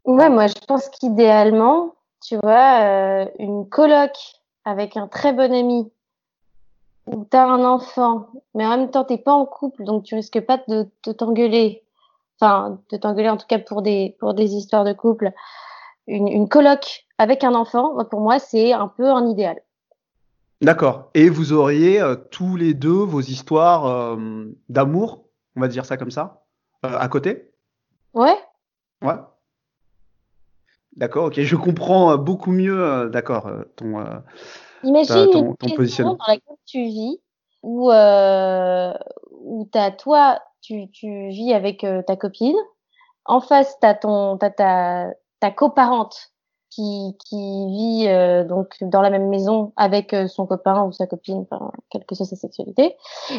Ouais, 0.06 0.30
moi, 0.30 0.47
je 0.47 0.54
pense 0.67 0.89
qu'idéalement, 0.89 1.95
tu 2.21 2.38
vois, 2.38 2.82
euh, 2.82 3.26
une 3.39 3.67
coloc 3.69 4.12
avec 4.65 4.97
un 4.97 5.08
très 5.08 5.34
bon 5.34 5.54
ami 5.54 5.91
où 7.08 7.26
tu 7.30 7.38
as 7.38 7.45
un 7.45 7.63
enfant, 7.63 8.28
mais 8.54 8.65
en 8.65 8.78
même 8.78 8.91
temps, 8.91 9.06
tu 9.06 9.17
pas 9.17 9.34
en 9.34 9.45
couple, 9.45 9.84
donc 9.84 10.04
tu 10.04 10.15
risques 10.15 10.41
pas 10.41 10.60
de, 10.67 10.89
t'engueuler. 11.13 11.84
Enfin, 12.39 12.80
de 12.91 12.97
t'engueuler 12.97 13.30
en 13.30 13.38
tout 13.38 13.47
cas 13.47 13.60
pour 13.60 13.82
des, 13.82 14.15
pour 14.19 14.34
des 14.34 14.54
histoires 14.56 14.84
de 14.84 14.93
couple. 14.93 15.32
Une, 16.08 16.28
une 16.28 16.47
coloc 16.47 17.06
avec 17.17 17.43
un 17.43 17.56
enfant, 17.56 18.04
pour 18.06 18.21
moi, 18.21 18.39
c'est 18.39 18.73
un 18.73 18.88
peu 18.88 19.10
un 19.10 19.28
idéal. 19.28 19.62
D'accord. 20.62 21.12
Et 21.13 21.30
vous 21.30 21.54
auriez 21.54 22.02
euh, 22.02 22.15
tous 22.15 22.56
les 22.56 22.74
deux 22.74 22.89
vos 22.89 23.22
histoires 23.22 23.86
euh, 23.86 24.46
d'amour, 24.70 25.26
on 25.56 25.62
va 25.62 25.67
dire 25.67 25.86
ça 25.86 25.98
comme 25.98 26.12
ça, 26.12 26.43
euh, 26.86 26.98
à 26.98 27.08
côté? 27.10 27.52
Ouais. 28.13 28.36
Ouais. 29.04 29.15
D'accord, 30.96 31.26
ok. 31.26 31.39
Je 31.39 31.56
comprends 31.56 32.17
beaucoup 32.17 32.52
mieux, 32.52 33.08
d'accord, 33.12 33.52
ton 33.76 34.04
Imagine 34.84 35.30
ton, 35.32 35.56
une 35.63 35.76
positionnement 35.76 36.15
dans 36.15 36.26
laquelle 36.28 36.56
tu 36.65 36.84
vis, 36.86 37.22
où, 37.62 37.91
où 37.91 39.70
as, 39.76 39.91
toi, 39.91 40.41
tu, 40.62 40.89
tu 40.89 41.30
vis 41.30 41.54
avec 41.54 41.86
ta 42.08 42.15
copine. 42.15 42.58
En 43.26 43.41
face, 43.41 43.78
tu 43.80 43.86
as, 43.86 43.93
ton, 43.93 44.38
ta, 44.39 44.50
ta 45.39 45.52
coparente 45.52 46.32
qui, 46.77 47.17
qui 47.25 47.67
vit 47.69 48.07
euh, 48.07 48.43
donc 48.43 48.77
dans 48.81 49.01
la 49.01 49.09
même 49.09 49.29
maison 49.29 49.73
avec 49.77 50.13
euh, 50.13 50.27
son 50.27 50.45
copain 50.45 50.83
ou 50.83 50.91
sa 50.91 51.07
copine, 51.07 51.45
enfin, 51.49 51.71
quelle 51.89 52.05
que 52.05 52.13
soit 52.13 52.27
sa 52.27 52.35
sexualité. 52.35 52.95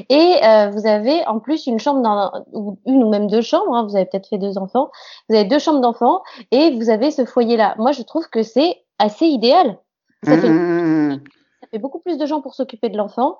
Et 0.08 0.40
euh, 0.42 0.70
vous 0.70 0.86
avez 0.88 1.24
en 1.26 1.38
plus 1.38 1.68
une 1.68 1.78
chambre, 1.78 2.02
dans, 2.02 2.32
ou 2.52 2.78
une 2.84 3.04
ou 3.04 3.08
même 3.08 3.28
deux 3.28 3.40
chambres, 3.40 3.72
hein, 3.72 3.84
vous 3.84 3.94
avez 3.94 4.06
peut-être 4.06 4.26
fait 4.28 4.38
deux 4.38 4.58
enfants, 4.58 4.90
vous 5.28 5.36
avez 5.36 5.44
deux 5.44 5.60
chambres 5.60 5.80
d'enfants 5.80 6.22
et 6.50 6.72
vous 6.76 6.90
avez 6.90 7.12
ce 7.12 7.24
foyer-là. 7.24 7.76
Moi, 7.78 7.92
je 7.92 8.02
trouve 8.02 8.28
que 8.28 8.42
c'est 8.42 8.82
assez 8.98 9.26
idéal. 9.26 9.78
Ça 10.24 10.36
fait, 10.36 10.50
mmh, 10.50 10.52
mmh, 10.52 11.12
mmh, 11.14 11.20
ça 11.60 11.68
fait 11.70 11.78
beaucoup 11.78 12.00
plus 12.00 12.18
de 12.18 12.26
gens 12.26 12.40
pour 12.40 12.54
s'occuper 12.54 12.88
de 12.88 12.96
l'enfant. 12.96 13.38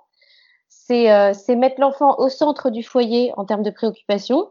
c'est 0.69 1.11
euh, 1.11 1.33
mettre 1.57 1.81
l'enfant 1.81 2.15
au 2.19 2.29
centre 2.29 2.71
du 2.71 2.85
foyer 2.85 3.33
en 3.37 3.45
termes 3.45 3.65
de 3.65 3.71
préoccupation. 3.71 4.49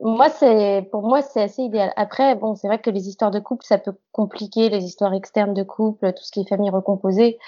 Moi, 0.00 0.30
c'est 0.30 0.88
pour 0.92 1.02
moi 1.02 1.22
c'est 1.22 1.42
assez 1.42 1.62
idéal. 1.62 1.92
Après, 1.96 2.36
bon, 2.36 2.54
c'est 2.54 2.68
vrai 2.68 2.78
que 2.78 2.90
les 2.90 3.08
histoires 3.08 3.30
de 3.30 3.40
couple, 3.40 3.64
ça 3.64 3.78
peut 3.78 3.94
compliquer 4.12 4.68
les 4.68 4.84
histoires 4.84 5.12
externes 5.12 5.54
de 5.54 5.62
couple, 5.64 6.12
tout 6.12 6.22
ce 6.22 6.30
qui 6.30 6.40
est 6.40 6.48
famille 6.48 6.70
recomposée. 6.70 7.38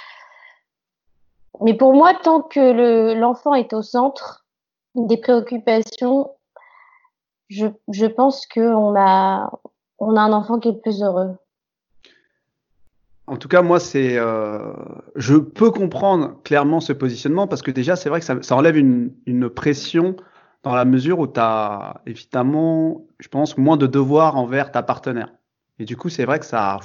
Mais 1.60 1.74
pour 1.74 1.94
moi, 1.94 2.14
tant 2.14 2.42
que 2.42 3.12
l'enfant 3.14 3.54
est 3.54 3.72
au 3.72 3.82
centre 3.82 4.46
des 4.94 5.16
préoccupations, 5.16 6.30
je, 7.48 7.66
je 7.92 8.06
pense 8.06 8.46
qu'on 8.46 8.94
a 8.96 9.50
on 10.00 10.16
a 10.16 10.20
un 10.20 10.32
enfant 10.32 10.58
qui 10.58 10.68
est 10.68 10.80
plus 10.80 11.02
heureux. 11.02 11.36
En 13.26 13.36
tout 13.36 13.46
cas, 13.46 13.62
moi, 13.62 13.78
c'est, 13.78 14.18
euh, 14.18 14.72
je 15.14 15.36
peux 15.36 15.70
comprendre 15.70 16.42
clairement 16.42 16.80
ce 16.80 16.92
positionnement 16.92 17.46
parce 17.46 17.62
que 17.62 17.70
déjà, 17.70 17.94
c'est 17.94 18.08
vrai 18.08 18.18
que 18.20 18.26
ça, 18.26 18.56
enlève 18.56 18.76
une, 18.76 19.12
pression 19.50 20.16
dans 20.62 20.74
la 20.74 20.84
mesure 20.84 21.18
où 21.18 21.26
tu 21.26 21.40
as 21.40 22.02
évidemment, 22.06 23.06
je 23.18 23.28
pense, 23.28 23.56
moins 23.56 23.76
de 23.76 23.86
devoirs 23.86 24.36
envers 24.36 24.72
ta 24.72 24.82
partenaire. 24.82 25.32
Et 25.78 25.84
du 25.84 25.96
coup, 25.96 26.08
c'est 26.08 26.24
vrai 26.24 26.38
que 26.38 26.46
ça, 26.46 26.78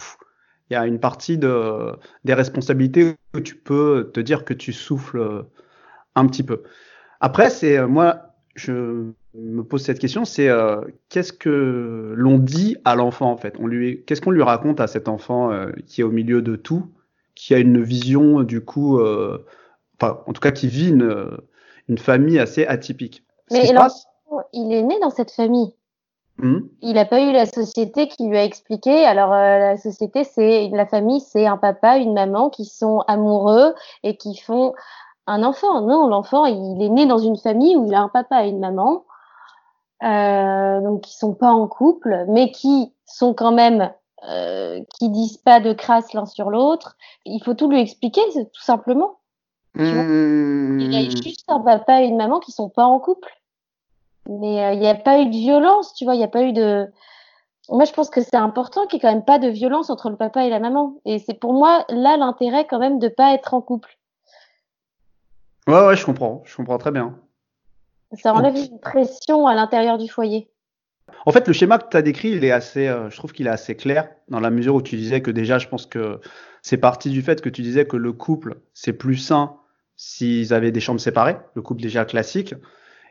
il 0.69 0.73
y 0.73 0.77
a 0.77 0.85
une 0.87 0.99
partie 0.99 1.37
de, 1.37 1.91
des 2.23 2.33
responsabilités 2.33 3.15
où 3.33 3.39
tu 3.41 3.55
peux 3.55 4.11
te 4.13 4.19
dire 4.19 4.45
que 4.45 4.53
tu 4.53 4.71
souffles 4.73 5.45
un 6.15 6.27
petit 6.27 6.43
peu. 6.43 6.63
Après, 7.19 7.49
c'est 7.49 7.77
euh, 7.77 7.87
moi, 7.87 8.35
je 8.55 9.11
me 9.33 9.63
pose 9.63 9.83
cette 9.83 9.99
question, 9.99 10.25
c'est 10.25 10.49
euh, 10.49 10.81
qu'est-ce 11.09 11.33
que 11.33 12.13
l'on 12.15 12.39
dit 12.39 12.77
à 12.85 12.95
l'enfant 12.95 13.31
en 13.31 13.37
fait? 13.37 13.55
On 13.59 13.67
lui, 13.67 14.03
qu'est-ce 14.05 14.21
qu'on 14.21 14.31
lui 14.31 14.43
raconte 14.43 14.79
à 14.79 14.87
cet 14.87 15.07
enfant 15.07 15.51
euh, 15.51 15.71
qui 15.85 16.01
est 16.01 16.03
au 16.03 16.11
milieu 16.11 16.41
de 16.41 16.55
tout, 16.55 16.91
qui 17.35 17.53
a 17.53 17.59
une 17.59 17.81
vision 17.81 18.43
du 18.43 18.61
coup, 18.61 18.99
euh, 18.99 19.45
enfin 19.99 20.21
en 20.25 20.33
tout 20.33 20.39
cas 20.39 20.51
qui 20.51 20.67
vit 20.67 20.89
une, 20.89 21.31
une 21.89 21.97
famille 21.97 22.39
assez 22.39 22.65
atypique? 22.65 23.25
Mais 23.51 23.71
il 24.53 24.73
est 24.73 24.81
né 24.83 24.99
dans 24.99 25.09
cette 25.09 25.31
famille. 25.31 25.73
Mmh. 26.37 26.59
Il 26.81 26.95
n'a 26.95 27.05
pas 27.05 27.21
eu 27.21 27.31
la 27.31 27.45
société 27.45 28.07
qui 28.07 28.27
lui 28.27 28.37
a 28.37 28.43
expliqué. 28.43 29.05
Alors 29.05 29.29
la 29.31 29.77
société, 29.77 30.23
c'est 30.23 30.69
la 30.73 30.85
famille, 30.85 31.21
c'est 31.21 31.45
un 31.45 31.57
papa, 31.57 31.97
une 31.97 32.13
maman 32.13 32.49
qui 32.49 32.65
sont 32.65 32.99
amoureux 33.07 33.73
et 34.03 34.17
qui 34.17 34.37
font 34.37 34.73
un 35.27 35.43
enfant. 35.43 35.81
Non, 35.81 36.07
l'enfant, 36.07 36.45
il 36.45 36.81
est 36.81 36.89
né 36.89 37.05
dans 37.05 37.17
une 37.17 37.37
famille 37.37 37.75
où 37.75 37.85
il 37.85 37.93
a 37.93 38.01
un 38.01 38.09
papa 38.09 38.45
et 38.45 38.49
une 38.49 38.59
maman 38.59 39.05
euh, 40.03 40.81
donc 40.81 41.01
qui 41.01 41.15
sont 41.15 41.33
pas 41.33 41.51
en 41.51 41.67
couple, 41.67 42.25
mais 42.27 42.51
qui 42.51 42.93
sont 43.05 43.33
quand 43.33 43.53
même 43.53 43.91
euh, 44.27 44.81
qui 44.97 45.09
disent 45.09 45.37
pas 45.37 45.59
de 45.59 45.73
crasse 45.73 46.13
l'un 46.13 46.25
sur 46.25 46.49
l'autre. 46.49 46.97
Il 47.25 47.41
faut 47.43 47.53
tout 47.53 47.69
lui 47.69 47.79
expliquer, 47.79 48.21
tout 48.33 48.61
simplement. 48.61 49.19
Mmh. 49.75 50.79
Il 50.79 50.93
y 50.93 50.95
a 50.95 51.09
juste 51.09 51.45
un 51.49 51.59
papa 51.59 52.01
et 52.01 52.05
une 52.05 52.17
maman 52.17 52.39
qui 52.39 52.51
sont 52.51 52.69
pas 52.69 52.85
en 52.85 52.99
couple, 52.99 53.29
mais 54.29 54.63
euh, 54.63 54.73
il 54.73 54.79
n'y 54.79 54.87
a 54.87 54.95
pas 54.95 55.19
eu 55.19 55.25
de 55.25 55.35
violence, 55.35 55.93
tu 55.95 56.05
vois. 56.05 56.15
Il 56.15 56.19
n'y 56.19 56.23
a 56.23 56.29
pas 56.29 56.43
eu 56.43 56.53
de. 56.53 56.87
Moi, 57.69 57.83
je 57.85 57.91
pense 57.91 58.09
que 58.09 58.21
c'est 58.21 58.35
important 58.35 58.85
qu'il 58.85 58.97
n'y 58.97 58.99
ait 58.99 59.07
quand 59.07 59.13
même 59.13 59.25
pas 59.25 59.39
de 59.39 59.49
violence 59.49 59.89
entre 59.89 60.09
le 60.09 60.15
papa 60.15 60.45
et 60.45 60.49
la 60.49 60.59
maman. 60.59 60.95
Et 61.03 61.19
c'est 61.19 61.33
pour 61.33 61.53
moi 61.53 61.83
là 61.89 62.15
l'intérêt 62.15 62.65
quand 62.69 62.79
même 62.79 62.99
de 62.99 63.07
pas 63.09 63.33
être 63.33 63.53
en 63.53 63.61
couple. 63.61 63.97
Ouais, 65.67 65.85
ouais, 65.87 65.95
je 65.95 66.05
comprends, 66.05 66.43
je 66.45 66.55
comprends 66.55 66.77
très 66.77 66.91
bien. 66.91 67.17
Ça 68.13 68.33
enlève 68.33 68.55
une 68.55 68.79
pression 68.79 69.47
à 69.47 69.55
l'intérieur 69.55 69.97
du 69.97 70.07
foyer. 70.07 70.47
En 71.25 71.31
fait, 71.31 71.47
le 71.47 71.53
schéma 71.53 71.79
que 71.79 71.89
tu 71.89 71.97
as 71.97 72.01
décrit, 72.01 72.29
il 72.29 72.45
est 72.45 72.51
assez, 72.51 72.87
euh, 72.87 73.09
je 73.09 73.17
trouve 73.17 73.33
qu'il 73.33 73.47
est 73.47 73.51
assez 73.51 73.75
clair 73.75 74.09
dans 74.29 74.39
la 74.39 74.51
mesure 74.51 74.75
où 74.75 74.81
tu 74.81 74.95
disais 74.95 75.21
que 75.21 75.31
déjà, 75.31 75.57
je 75.57 75.67
pense 75.67 75.85
que 75.85 76.21
c'est 76.61 76.77
parti 76.77 77.09
du 77.09 77.21
fait 77.21 77.41
que 77.41 77.49
tu 77.49 77.61
disais 77.61 77.85
que 77.85 77.97
le 77.97 78.13
couple, 78.13 78.61
c'est 78.73 78.93
plus 78.93 79.17
sain 79.17 79.57
s'ils 79.97 80.53
avaient 80.53 80.71
des 80.71 80.79
chambres 80.79 80.99
séparées, 80.99 81.37
le 81.55 81.61
couple 81.61 81.81
déjà 81.81 82.05
classique. 82.05 82.53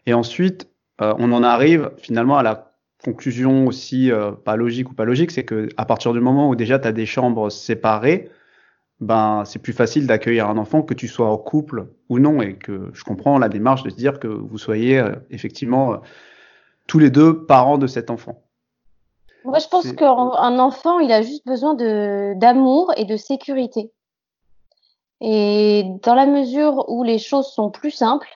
Et 0.07 0.15
ensuite, 0.15 0.69
euh, 1.01 1.15
on 1.19 1.33
en 1.33 1.43
arrive 1.43 1.91
finalement 1.99 2.37
à 2.37 2.43
la 2.43 2.73
conclusion 3.03 3.67
aussi 3.67 4.11
euh, 4.11 4.33
pas 4.33 4.57
logique 4.57 4.91
ou 4.91 4.95
pas 4.95 5.05
logique, 5.05 5.31
c'est 5.31 5.45
que 5.45 5.69
à 5.77 5.85
partir 5.85 6.13
du 6.13 6.21
moment 6.21 6.49
où 6.49 6.57
déjà 6.57 6.79
tu 6.79 6.89
as 6.89 6.93
des 6.93 7.07
chambres 7.07 7.51
séparées, 7.51 8.31
ben 9.01 9.43
c'est 9.45 9.59
plus 9.59 9.73
facile 9.73 10.07
d'accueillir 10.07 10.49
un 10.49 10.57
enfant 10.57 10.83
que 10.83 10.95
tu 10.95 11.09
sois 11.09 11.29
en 11.29 11.37
couple 11.37 11.89
ou 12.09 12.19
non 12.19 12.41
et 12.41 12.55
que 12.55 12.91
je 12.93 13.05
comprends 13.05 13.39
la 13.39 13.49
démarche 13.49 13.83
de 13.83 13.91
se 13.91 13.97
dire 13.97 14.21
que 14.21 14.29
vous 14.29 14.59
soyez 14.59 14.99
euh, 14.99 15.15
effectivement 15.31 16.01
tous 16.87 16.99
les 16.99 17.11
deux 17.11 17.45
parents 17.45 17.79
de 17.79 17.87
cet 17.87 18.11
enfant. 18.11 18.43
Moi, 19.45 19.59
je 19.59 19.69
pense 19.69 19.93
qu'un 19.93 20.59
enfant, 20.59 21.01
il 21.01 21.13
a 21.13 21.21
juste 21.21 21.47
besoin 21.47 21.75
de 21.75 22.39
d'amour 22.39 22.93
et 22.97 23.05
de 23.05 23.17
sécurité. 23.17 23.93
Et 25.21 25.85
dans 26.03 26.15
la 26.15 26.27
mesure 26.27 26.89
où 26.89 27.03
les 27.03 27.19
choses 27.19 27.47
sont 27.47 27.71
plus 27.71 27.91
simples 27.91 28.29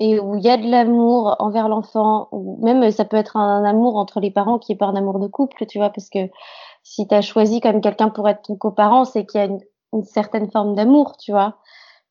et 0.00 0.18
où 0.18 0.34
il 0.34 0.42
y 0.42 0.48
a 0.48 0.56
de 0.56 0.68
l'amour 0.68 1.36
envers 1.40 1.68
l'enfant, 1.68 2.28
ou 2.32 2.58
même 2.64 2.90
ça 2.90 3.04
peut 3.04 3.18
être 3.18 3.36
un 3.36 3.64
amour 3.64 3.96
entre 3.96 4.18
les 4.18 4.30
parents 4.30 4.58
qui 4.58 4.72
est 4.72 4.76
pas 4.76 4.86
un 4.86 4.96
amour 4.96 5.18
de 5.18 5.26
couple, 5.26 5.66
tu 5.66 5.78
vois, 5.78 5.90
parce 5.90 6.08
que 6.08 6.30
si 6.82 7.06
tu 7.06 7.14
as 7.14 7.20
choisi 7.20 7.60
comme 7.60 7.82
quelqu'un 7.82 8.08
pour 8.08 8.26
être 8.26 8.42
ton 8.42 8.56
coparent, 8.56 9.04
c'est 9.04 9.26
qu'il 9.26 9.40
y 9.40 9.44
a 9.44 9.46
une, 9.92 10.04
certaine 10.04 10.50
forme 10.50 10.74
d'amour, 10.74 11.18
tu 11.18 11.32
vois, 11.32 11.58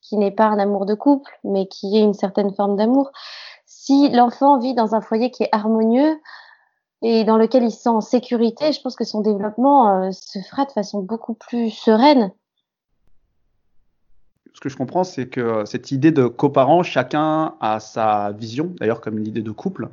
qui 0.01 0.17
n'est 0.17 0.31
pas 0.31 0.45
un 0.45 0.59
amour 0.59 0.85
de 0.85 0.93
couple, 0.93 1.31
mais 1.43 1.67
qui 1.67 1.97
est 1.97 2.01
une 2.01 2.13
certaine 2.13 2.53
forme 2.53 2.75
d'amour. 2.75 3.11
Si 3.65 4.09
l'enfant 4.09 4.59
vit 4.59 4.75
dans 4.75 4.93
un 4.93 5.01
foyer 5.01 5.31
qui 5.31 5.43
est 5.43 5.49
harmonieux 5.51 6.19
et 7.01 7.23
dans 7.23 7.37
lequel 7.37 7.63
il 7.63 7.71
se 7.71 7.81
sent 7.81 7.89
en 7.89 8.01
sécurité, 8.01 8.71
je 8.71 8.81
pense 8.81 8.95
que 8.95 9.05
son 9.05 9.21
développement 9.21 10.03
euh, 10.03 10.11
se 10.11 10.39
fera 10.39 10.65
de 10.65 10.71
façon 10.71 10.99
beaucoup 11.01 11.33
plus 11.33 11.71
sereine. 11.71 12.31
Ce 14.53 14.59
que 14.59 14.69
je 14.69 14.77
comprends, 14.77 15.03
c'est 15.03 15.27
que 15.27 15.63
cette 15.65 15.91
idée 15.91 16.11
de 16.11 16.25
coparent, 16.25 16.83
chacun 16.83 17.55
a 17.61 17.79
sa 17.79 18.31
vision, 18.31 18.73
d'ailleurs 18.79 19.01
comme 19.01 19.17
l'idée 19.19 19.41
de 19.41 19.51
couple, 19.51 19.89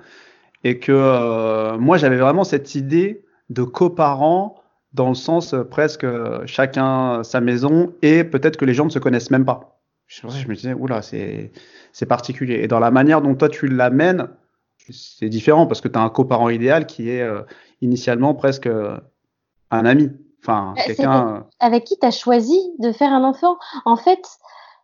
et 0.65 0.79
que 0.79 0.93
euh, 0.93 1.79
moi 1.79 1.99
j'avais 1.99 2.17
vraiment 2.17 2.45
cette 2.45 2.75
idée 2.75 3.25
de 3.51 3.63
coparent 3.63 4.63
dans 4.97 5.11
le 5.11 5.15
sens 5.15 5.55
euh, 5.55 5.63
presque 5.63 6.05
euh, 6.05 6.43
chacun 6.47 7.23
sa 7.23 7.41
maison 7.41 7.93
et 8.03 8.25
peut-être 8.25 8.57
que 8.57 8.65
les 8.65 8.75
gens 8.75 8.87
ne 8.87 8.91
se 8.91 8.99
connaissent 8.99 9.31
même 9.31 9.45
pas. 9.45 9.79
Je, 10.07 10.27
me 10.27 10.55
disais, 10.55 10.73
oula, 10.73 11.03
c'est, 11.03 11.53
c'est 11.93 12.07
particulier. 12.07 12.61
Et 12.63 12.69
dans 12.69 12.79
la 12.79 12.91
manière 12.91 13.21
dont 13.21 13.35
toi 13.35 13.49
tu 13.49 13.67
l'amènes, 13.67 14.29
c'est 14.89 15.29
différent 15.29 15.67
parce 15.67 15.81
que 15.81 15.89
tu 15.89 15.99
as 15.99 16.03
un 16.03 16.09
coparent 16.09 16.49
idéal 16.49 16.87
qui 16.87 17.11
est 17.11 17.23
euh, 17.23 17.43
initialement 17.81 18.35
presque 18.35 18.69
un 18.69 19.85
ami. 19.85 20.13
Enfin, 20.47 20.75
bah, 20.77 20.83
quelqu'un. 20.85 21.47
Avec 21.61 21.85
qui 21.85 21.99
tu 21.99 22.07
as 22.07 22.11
choisi 22.11 22.61
de 22.79 22.93
faire 22.93 23.13
un 23.13 23.25
enfant. 23.25 23.57
En 23.85 23.97
fait, 23.97 24.25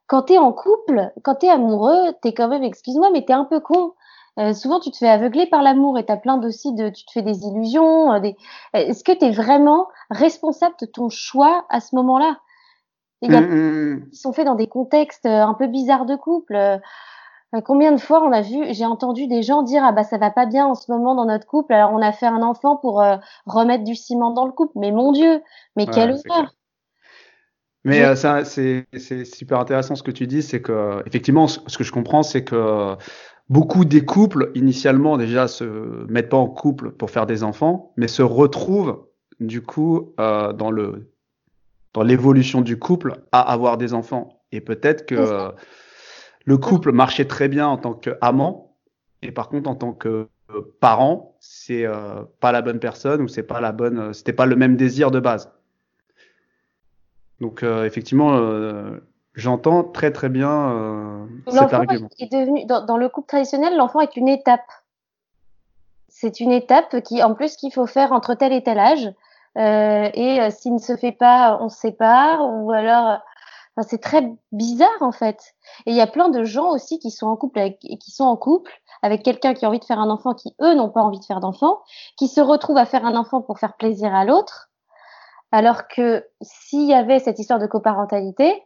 quand 0.07 0.22
tu 0.25 0.35
es 0.35 0.38
en 0.38 0.53
couple, 0.53 1.12
quand 1.22 1.37
tu 1.37 1.46
es 1.46 1.51
amoureux, 1.51 2.12
tu 2.22 2.29
es 2.29 2.35
quand 2.35 2.48
même, 2.48 2.64
excuse-moi, 2.64 3.11
mais 3.12 3.25
tu 3.25 3.33
es 3.33 3.35
un 3.35 3.44
peu 3.44 3.61
con. 3.61 3.92
Euh, 4.38 4.55
souvent, 4.55 4.81
tu 4.81 4.90
te 4.90 4.96
fais 4.96 5.09
aveugler 5.09 5.46
par 5.46 5.62
l'amour 5.62 5.98
et 5.98 6.07
tu 6.07 6.12
as 6.12 6.16
plein 6.16 6.42
aussi 6.42 6.72
de, 6.75 6.88
tu 6.88 7.05
te 7.05 7.12
fais 7.12 7.22
des 7.22 7.44
illusions. 7.44 8.12
Euh, 8.12 8.20
des... 8.20 8.37
Euh, 8.75 8.81
est-ce 8.81 9.05
que 9.05 9.12
tu 9.12 9.27
es 9.27 9.31
vraiment 9.31 9.88
responsable 10.11 10.75
de 10.81 10.87
ton 10.87 11.09
choix 11.11 11.64
à 11.68 11.81
ce 11.81 11.94
moment-là? 11.96 12.38
Il 13.20 13.31
y 13.31 13.37
a 13.37 13.40
mmh, 13.40 13.44
mmh, 13.44 13.94
mmh. 13.94 14.11
qui 14.11 14.16
sont 14.16 14.33
faits 14.33 14.46
dans 14.46 14.57
des 14.57 14.66
contextes 14.66 15.27
un 15.27 15.55
peu 15.55 15.68
bizarres 15.68 16.07
de 16.07 16.16
couple. 16.16 16.81
Combien 17.65 17.93
de 17.93 18.01
fois 18.01 18.23
on 18.25 18.33
a 18.33 18.41
vu, 18.41 18.65
j'ai 18.71 18.87
entendu 18.87 19.27
des 19.27 19.43
gens 19.43 19.62
dire 19.62 19.83
ah 19.85 19.93
bah 19.93 20.05
ça 20.05 20.19
va 20.19 20.31
pas 20.31 20.47
bien 20.47 20.67
en 20.67 20.75
ce 20.75 20.91
moment 20.91 21.15
dans 21.15 21.27
notre 21.27 21.47
couple, 21.47 21.73
alors 21.73 21.93
on 21.93 22.01
a 22.01 22.12
fait 22.12 22.27
un 22.27 22.43
enfant 22.43 22.77
pour 22.77 23.05
remettre 23.47 23.85
du 23.85 23.95
ciment 23.95 24.31
dans 24.31 24.47
le 24.47 24.53
couple. 24.53 24.73
Mais 24.77 24.91
mon 24.91 25.12
Dieu, 25.12 25.43
mais 25.77 25.87
quelle 25.87 26.12
horreur 26.12 26.55
mais 27.85 28.15
ça, 28.15 28.45
c'est 28.45 28.87
super 29.25 29.59
intéressant 29.59 29.97
ce 29.97 30.05
que 30.05 30.12
tu 30.12 30.27
dis, 30.27 30.43
c'est 30.43 30.62
que 30.62 31.03
effectivement, 31.05 31.49
ce 31.49 31.77
que 31.77 31.85
je 31.85 31.93
comprends, 31.93 32.23
c'est 32.23 32.45
que 32.45 32.97
beaucoup 33.49 33.85
des 33.85 34.05
couples, 34.05 34.51
initialement, 34.55 35.17
déjà, 35.17 35.49
se 35.49 35.65
mettent 36.09 36.31
pas 36.31 36.37
en 36.37 36.49
couple 36.49 36.93
pour 36.93 37.11
faire 37.11 37.27
des 37.27 37.43
enfants, 37.43 37.93
mais 37.97 38.09
se 38.09 38.23
retrouvent, 38.23 39.07
du 39.41 39.62
coup, 39.62 40.15
euh, 40.21 40.53
dans 40.53 40.71
le 40.71 41.11
dans 41.93 42.03
l'évolution 42.03 42.62
du 42.62 42.79
couple 42.79 43.21
à 43.33 43.41
avoir 43.41 43.77
des 43.77 43.93
enfants. 43.93 44.43
Et 44.51 44.62
peut-être 44.62 45.05
que 45.05 45.53
le 46.44 46.59
couple 46.59 46.92
marchait 46.92 47.26
très 47.26 47.48
bien 47.48 47.68
en 47.68 47.76
tant 47.76 47.94
qu'amant, 47.94 48.76
et 49.22 49.33
par 49.33 49.48
contre, 49.48 49.70
en 49.70 49.74
tant 49.74 49.92
que 49.92 50.28
parent, 50.81 51.37
c'est 51.40 51.87
euh, 51.87 52.22
pas 52.40 52.52
la 52.52 52.62
bonne 52.62 52.78
personne 52.78 53.22
ou 53.22 53.28
c'est 53.28 53.42
pas 53.42 53.61
la 53.61 53.72
bonne, 53.72 54.12
c'était 54.12 54.33
pas 54.33 54.46
le 54.46 54.57
même 54.57 54.76
désir 54.76 55.11
de 55.11 55.20
base. 55.20 55.50
Donc 57.40 57.62
euh, 57.62 57.85
effectivement, 57.85 58.37
euh, 58.37 59.00
J'entends 59.35 59.83
très 59.83 60.12
très 60.12 60.28
bien 60.28 60.50
euh, 60.50 61.26
cet 61.48 61.72
argument. 61.72 62.09
Est 62.18 62.31
devenu, 62.31 62.66
dans, 62.66 62.85
dans 62.85 62.98
le 62.98 63.09
couple 63.09 63.28
traditionnel, 63.28 63.76
l'enfant 63.76 64.00
est 64.00 64.16
une 64.16 64.28
étape. 64.28 64.61
C'est 66.09 66.40
une 66.40 66.52
étape 66.52 67.00
qui, 67.00 67.22
en 67.22 67.35
plus, 67.35 67.57
qu'il 67.57 67.72
faut 67.72 67.87
faire 67.87 68.12
entre 68.12 68.35
tel 68.35 68.52
et 68.52 68.62
tel 68.62 68.78
âge. 68.78 69.11
Euh, 69.57 70.11
et 70.12 70.40
euh, 70.40 70.50
s'il 70.50 70.74
ne 70.74 70.78
se 70.78 70.96
fait 70.96 71.12
pas, 71.12 71.59
on 71.62 71.70
se 71.70 71.78
sépare. 71.78 72.40
Ou 72.42 72.72
alors, 72.72 73.20
c'est 73.81 74.03
très 74.03 74.31
bizarre 74.53 74.89
en 75.01 75.13
fait. 75.13 75.55
Et 75.87 75.93
il 75.93 75.97
y 75.97 76.01
a 76.01 76.07
plein 76.07 76.29
de 76.29 76.45
gens 76.45 76.71
aussi 76.71 76.99
qui 76.99 77.11
sont 77.11 77.27
en 77.27 77.37
couple 77.37 77.59
avec, 77.59 77.79
qui 77.79 78.11
sont 78.11 78.25
en 78.25 78.37
couple 78.37 78.71
avec 79.01 79.23
quelqu'un 79.23 79.55
qui 79.55 79.65
a 79.65 79.69
envie 79.69 79.79
de 79.79 79.85
faire 79.85 79.99
un 79.99 80.11
enfant, 80.11 80.35
qui 80.35 80.55
eux 80.61 80.75
n'ont 80.75 80.91
pas 80.91 81.01
envie 81.01 81.19
de 81.19 81.25
faire 81.25 81.41
d'enfant, 81.41 81.81
qui 82.19 82.29
se 82.29 82.41
retrouvent 82.41 82.77
à 82.77 82.85
faire 82.85 83.07
un 83.07 83.17
enfant 83.17 83.41
pour 83.41 83.59
faire 83.59 83.77
plaisir 83.77 84.15
à 84.15 84.25
l'autre. 84.25 84.69
Alors 85.51 85.89
que 85.89 86.25
s'il 86.41 86.87
y 86.87 86.95
avait 86.95 87.19
cette 87.19 87.39
histoire 87.39 87.59
de 87.59 87.67
coparentalité, 87.67 88.63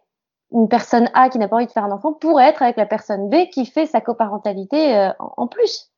une 0.52 0.68
personne 0.68 1.10
A 1.14 1.28
qui 1.28 1.38
n'a 1.38 1.48
pas 1.48 1.56
envie 1.56 1.66
de 1.66 1.72
faire 1.72 1.84
un 1.84 1.90
enfant 1.90 2.12
pourrait 2.12 2.48
être 2.48 2.62
avec 2.62 2.76
la 2.76 2.86
personne 2.86 3.28
B 3.28 3.48
qui 3.52 3.66
fait 3.66 3.86
sa 3.86 4.00
coparentalité 4.00 4.96
euh, 4.96 5.10
en, 5.18 5.48
plus. 5.48 5.90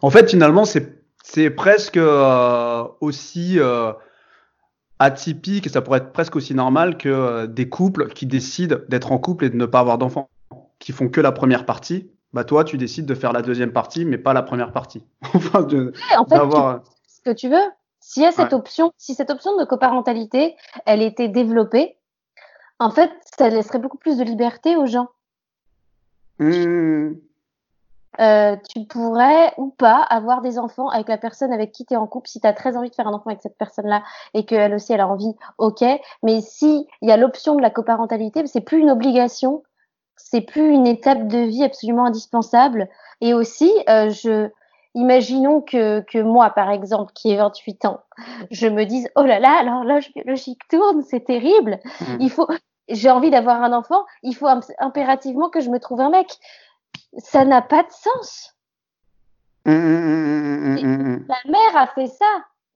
En 0.00 0.10
fait, 0.10 0.30
finalement, 0.30 0.64
c'est 0.64 1.50
presque 1.50 1.96
euh, 1.96 2.84
aussi 3.00 3.58
euh, 3.58 3.92
atypique, 4.98 5.68
ça 5.68 5.82
pourrait 5.82 5.98
être 5.98 6.12
presque 6.12 6.36
aussi 6.36 6.54
normal 6.54 6.96
que 6.96 7.46
des 7.46 7.68
couples 7.68 8.08
qui 8.08 8.26
décident 8.26 8.76
d'être 8.88 9.12
en 9.12 9.18
couple 9.18 9.46
et 9.46 9.50
de 9.50 9.56
ne 9.56 9.66
pas 9.66 9.80
avoir 9.80 9.98
d'enfants, 9.98 10.28
qui 10.78 10.92
font 10.92 11.08
que 11.08 11.20
la 11.20 11.32
première 11.32 11.66
partie. 11.66 12.10
Bah 12.32 12.44
toi, 12.44 12.64
tu 12.64 12.78
décides 12.78 13.06
de 13.06 13.14
faire 13.14 13.32
la 13.32 13.42
deuxième 13.42 13.72
partie, 13.72 14.04
mais 14.04 14.18
pas 14.18 14.32
la 14.32 14.42
première 14.42 14.72
partie. 14.72 15.04
enfin, 15.34 15.62
de, 15.62 15.92
en 16.16 16.24
fait, 16.24 16.36
ce 17.06 17.20
que 17.20 17.34
tu 17.34 17.48
veux. 17.48 17.64
S'il 18.00 18.22
y 18.22 18.26
a 18.26 18.32
cette 18.32 18.52
option, 18.52 18.92
si 18.98 19.14
cette 19.14 19.30
option 19.30 19.56
de 19.58 19.64
coparentalité, 19.64 20.56
elle 20.84 21.00
était 21.00 21.28
développée, 21.28 21.96
en 22.78 22.90
fait, 22.90 23.10
ça 23.38 23.48
laisserait 23.48 23.78
beaucoup 23.78 23.96
plus 23.96 24.18
de 24.18 24.24
liberté 24.24 24.76
aux 24.76 24.84
gens. 24.84 25.08
Mmh. 26.38 27.12
Euh, 28.20 28.56
tu 28.68 28.84
pourrais 28.84 29.52
ou 29.56 29.70
pas 29.70 30.02
avoir 30.02 30.40
des 30.40 30.58
enfants 30.58 30.88
avec 30.88 31.08
la 31.08 31.18
personne 31.18 31.52
avec 31.52 31.72
qui 31.72 31.84
tu 31.84 31.94
es 31.94 31.96
en 31.96 32.06
couple 32.06 32.28
si 32.28 32.40
tu 32.40 32.46
as 32.46 32.52
très 32.52 32.76
envie 32.76 32.90
de 32.90 32.94
faire 32.94 33.08
un 33.08 33.12
enfant 33.12 33.30
avec 33.30 33.42
cette 33.42 33.58
personne-là 33.58 34.02
et 34.34 34.44
qu'elle 34.44 34.74
aussi 34.74 34.92
elle 34.92 35.00
a 35.00 35.08
envie, 35.08 35.34
ok. 35.58 35.84
Mais 36.22 36.40
si 36.40 36.86
il 37.02 37.08
y 37.08 37.12
a 37.12 37.16
l'option 37.16 37.56
de 37.56 37.62
la 37.62 37.70
coparentalité, 37.70 38.46
c'est 38.46 38.60
plus 38.60 38.78
une 38.78 38.90
obligation, 38.90 39.62
c'est 40.16 40.42
plus 40.42 40.70
une 40.70 40.86
étape 40.86 41.26
de 41.26 41.38
vie 41.38 41.64
absolument 41.64 42.06
indispensable. 42.06 42.88
Et 43.20 43.34
aussi, 43.34 43.72
euh, 43.88 44.10
je, 44.10 44.48
imaginons 44.94 45.60
que, 45.60 46.00
que 46.00 46.18
moi, 46.18 46.50
par 46.50 46.70
exemple, 46.70 47.12
qui 47.14 47.32
ai 47.32 47.36
28 47.36 47.84
ans, 47.86 48.00
je 48.50 48.68
me 48.68 48.84
dise, 48.84 49.08
oh 49.16 49.22
là 49.22 49.40
là, 49.40 49.62
l'horloge 49.62 50.12
biologique 50.14 50.60
tourne, 50.68 51.02
c'est 51.02 51.24
terrible. 51.24 51.80
Mmh. 52.00 52.16
Il 52.20 52.30
faut, 52.30 52.46
j'ai 52.88 53.10
envie 53.10 53.30
d'avoir 53.30 53.62
un 53.62 53.72
enfant, 53.72 54.04
il 54.22 54.34
faut 54.34 54.48
impérativement 54.78 55.48
que 55.48 55.60
je 55.60 55.70
me 55.70 55.78
trouve 55.78 56.00
un 56.00 56.10
mec. 56.10 56.28
Ça 57.18 57.44
n'a 57.44 57.62
pas 57.62 57.82
de 57.82 57.90
sens. 57.90 58.54
Mmh, 59.66 59.72
mmh, 59.72 61.26
Ma 61.28 61.50
mère 61.50 61.76
a 61.76 61.86
fait 61.88 62.08
ça. 62.08 62.26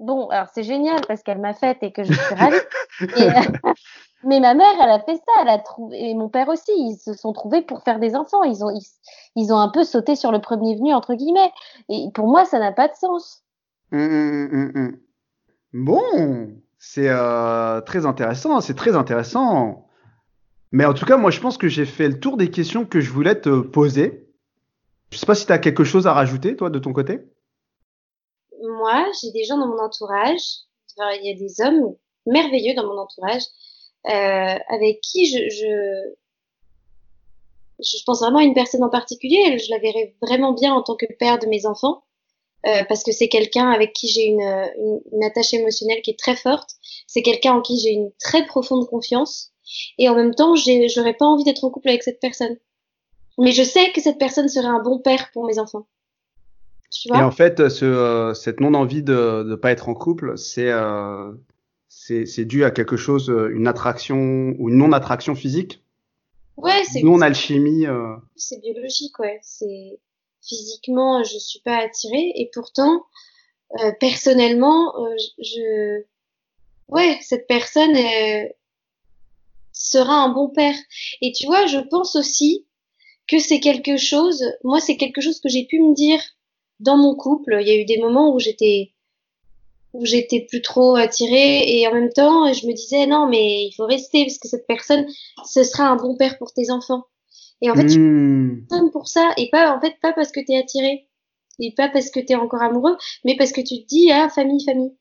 Bon, 0.00 0.28
alors 0.28 0.46
c'est 0.54 0.62
génial 0.62 1.00
parce 1.08 1.22
qu'elle 1.22 1.40
m'a 1.40 1.54
fait 1.54 1.76
et 1.82 1.92
que 1.92 2.04
je 2.04 2.12
suis 2.12 2.34
ravie. 2.34 2.56
Euh, 3.00 3.70
mais 4.24 4.40
ma 4.40 4.54
mère, 4.54 4.74
elle 4.82 4.90
a 4.90 4.98
fait 4.98 5.14
ça. 5.14 5.32
Elle 5.42 5.48
a 5.48 5.58
trouvé, 5.58 6.10
et 6.10 6.14
mon 6.14 6.28
père 6.28 6.48
aussi, 6.48 6.72
ils 6.74 6.96
se 6.96 7.12
sont 7.14 7.32
trouvés 7.32 7.62
pour 7.62 7.84
faire 7.84 8.00
des 8.00 8.16
enfants. 8.16 8.42
Ils 8.42 8.64
ont, 8.64 8.76
ils, 9.36 9.52
ont 9.52 9.58
un 9.58 9.68
peu 9.68 9.84
sauté 9.84 10.16
sur 10.16 10.32
le 10.32 10.40
premier 10.40 10.74
venu, 10.74 10.92
entre 10.92 11.14
guillemets. 11.14 11.52
Et 11.88 12.08
pour 12.12 12.26
moi, 12.26 12.44
ça 12.44 12.58
n'a 12.58 12.72
pas 12.72 12.88
de 12.88 12.94
sens. 12.94 13.44
bon, 15.72 16.02
c'est 16.80 17.08
euh, 17.08 17.80
très 17.82 18.04
intéressant. 18.04 18.60
C'est 18.60 18.74
très 18.74 18.96
intéressant. 18.96 19.87
Mais 20.72 20.84
en 20.84 20.94
tout 20.94 21.06
cas, 21.06 21.16
moi, 21.16 21.30
je 21.30 21.40
pense 21.40 21.56
que 21.56 21.68
j'ai 21.68 21.86
fait 21.86 22.08
le 22.08 22.20
tour 22.20 22.36
des 22.36 22.50
questions 22.50 22.84
que 22.84 23.00
je 23.00 23.10
voulais 23.10 23.40
te 23.40 23.60
poser. 23.60 24.28
Je 25.10 25.18
sais 25.18 25.26
pas 25.26 25.34
si 25.34 25.46
tu 25.46 25.52
as 25.52 25.58
quelque 25.58 25.84
chose 25.84 26.06
à 26.06 26.12
rajouter, 26.12 26.56
toi, 26.56 26.68
de 26.70 26.78
ton 26.78 26.92
côté. 26.92 27.20
Moi, 28.62 29.06
j'ai 29.20 29.30
des 29.32 29.44
gens 29.44 29.56
dans 29.56 29.68
mon 29.68 29.78
entourage. 29.78 30.42
il 30.98 31.20
y 31.22 31.30
a 31.30 31.38
des 31.38 31.60
hommes 31.62 31.94
merveilleux 32.26 32.74
dans 32.74 32.86
mon 32.86 32.98
entourage 32.98 33.44
euh, 34.06 34.58
avec 34.68 35.00
qui 35.00 35.26
je, 35.26 35.38
je, 35.48 36.14
je 37.80 38.04
pense 38.04 38.20
vraiment 38.20 38.38
à 38.38 38.42
une 38.42 38.54
personne 38.54 38.84
en 38.84 38.90
particulier. 38.90 39.58
Je 39.58 39.70
la 39.70 39.78
verrais 39.78 40.14
vraiment 40.20 40.52
bien 40.52 40.74
en 40.74 40.82
tant 40.82 40.96
que 40.96 41.06
père 41.18 41.38
de 41.38 41.46
mes 41.46 41.66
enfants. 41.66 42.04
Euh, 42.66 42.82
parce 42.88 43.04
que 43.04 43.12
c'est 43.12 43.28
quelqu'un 43.28 43.70
avec 43.70 43.92
qui 43.92 44.08
j'ai 44.08 44.24
une, 44.24 44.40
une, 44.40 45.00
une, 45.12 45.22
attache 45.22 45.54
émotionnelle 45.54 46.02
qui 46.02 46.10
est 46.10 46.18
très 46.18 46.34
forte. 46.34 46.70
C'est 47.06 47.22
quelqu'un 47.22 47.54
en 47.54 47.60
qui 47.62 47.78
j'ai 47.78 47.90
une 47.90 48.10
très 48.18 48.46
profonde 48.46 48.88
confiance. 48.88 49.52
Et 49.98 50.08
en 50.08 50.14
même 50.14 50.34
temps, 50.34 50.54
j'aurais 50.54 51.14
pas 51.14 51.26
envie 51.26 51.44
d'être 51.44 51.64
en 51.64 51.70
couple 51.70 51.88
avec 51.88 52.02
cette 52.02 52.20
personne. 52.20 52.56
Mais 53.38 53.52
je 53.52 53.62
sais 53.62 53.92
que 53.92 54.00
cette 54.00 54.18
personne 54.18 54.48
serait 54.48 54.66
un 54.66 54.82
bon 54.82 54.98
père 54.98 55.30
pour 55.32 55.46
mes 55.46 55.58
enfants. 55.58 55.86
Tu 56.90 57.08
vois? 57.08 57.18
Et 57.18 57.22
en 57.22 57.30
fait, 57.30 57.68
ce, 57.68 57.84
euh, 57.84 58.34
cette 58.34 58.60
non-envie 58.60 59.02
de 59.02 59.44
ne 59.46 59.54
pas 59.54 59.70
être 59.70 59.88
en 59.88 59.94
couple, 59.94 60.36
c'est 60.36 60.70
euh, 60.70 61.32
c'est 61.88 62.44
dû 62.44 62.64
à 62.64 62.70
quelque 62.70 62.96
chose, 62.96 63.28
euh, 63.28 63.50
une 63.50 63.68
attraction 63.68 64.54
ou 64.58 64.70
une 64.70 64.78
non-attraction 64.78 65.34
physique? 65.34 65.82
Ouais, 66.56 66.82
c'est 66.90 67.02
non-alchimie. 67.02 67.86
Euh... 67.86 68.16
C'est 68.36 68.60
biologique, 68.60 69.18
ouais. 69.18 69.38
C'est 69.42 70.00
physiquement, 70.42 71.22
je 71.22 71.38
suis 71.38 71.60
pas 71.60 71.76
attirée 71.76 72.32
et 72.34 72.50
pourtant, 72.52 73.04
personnellement, 74.00 74.94
je, 75.38 76.02
ouais, 76.88 77.18
cette 77.20 77.46
personne 77.46 77.94
sera 79.90 80.14
un 80.14 80.28
bon 80.30 80.48
père. 80.48 80.74
Et 81.22 81.32
tu 81.32 81.46
vois, 81.46 81.66
je 81.66 81.78
pense 81.78 82.16
aussi 82.16 82.66
que 83.28 83.38
c'est 83.38 83.60
quelque 83.60 83.96
chose. 83.96 84.44
Moi, 84.64 84.80
c'est 84.80 84.96
quelque 84.96 85.20
chose 85.20 85.40
que 85.40 85.48
j'ai 85.48 85.66
pu 85.66 85.80
me 85.80 85.94
dire 85.94 86.20
dans 86.80 86.96
mon 86.96 87.14
couple. 87.14 87.58
Il 87.60 87.68
y 87.68 87.70
a 87.70 87.80
eu 87.80 87.84
des 87.84 87.98
moments 87.98 88.34
où 88.34 88.38
j'étais 88.38 88.92
où 89.94 90.04
j'étais 90.04 90.46
plus 90.48 90.62
trop 90.62 90.96
attirée 90.96 91.62
et 91.66 91.88
en 91.88 91.94
même 91.94 92.10
temps 92.10 92.52
je 92.52 92.66
me 92.66 92.74
disais 92.74 93.06
non 93.06 93.26
mais 93.26 93.64
il 93.64 93.72
faut 93.74 93.86
rester 93.86 94.24
parce 94.24 94.38
que 94.38 94.46
cette 94.46 94.66
personne 94.66 95.06
ce 95.46 95.62
sera 95.62 95.88
un 95.88 95.96
bon 95.96 96.14
père 96.14 96.36
pour 96.36 96.52
tes 96.52 96.70
enfants 96.70 97.04
et 97.62 97.70
en 97.70 97.74
fait 97.74 97.86
tu 97.86 97.98
mmh. 97.98 98.90
pour 98.92 99.08
ça 99.08 99.30
et 99.38 99.48
pas 99.50 99.74
en 99.74 99.80
fait 99.80 99.94
pas 100.02 100.12
parce 100.12 100.30
que 100.30 100.40
tu 100.40 100.52
es 100.52 100.58
attiré 100.58 101.08
et 101.58 101.72
pas 101.74 101.88
parce 101.88 102.10
que 102.10 102.20
tu 102.20 102.32
es 102.32 102.34
encore 102.34 102.62
amoureux 102.62 102.96
mais 103.24 103.34
parce 103.36 103.50
que 103.50 103.62
tu 103.62 103.82
te 103.82 103.86
dis 103.86 104.12
ah 104.12 104.28
famille 104.28 104.62
famille 104.62 104.94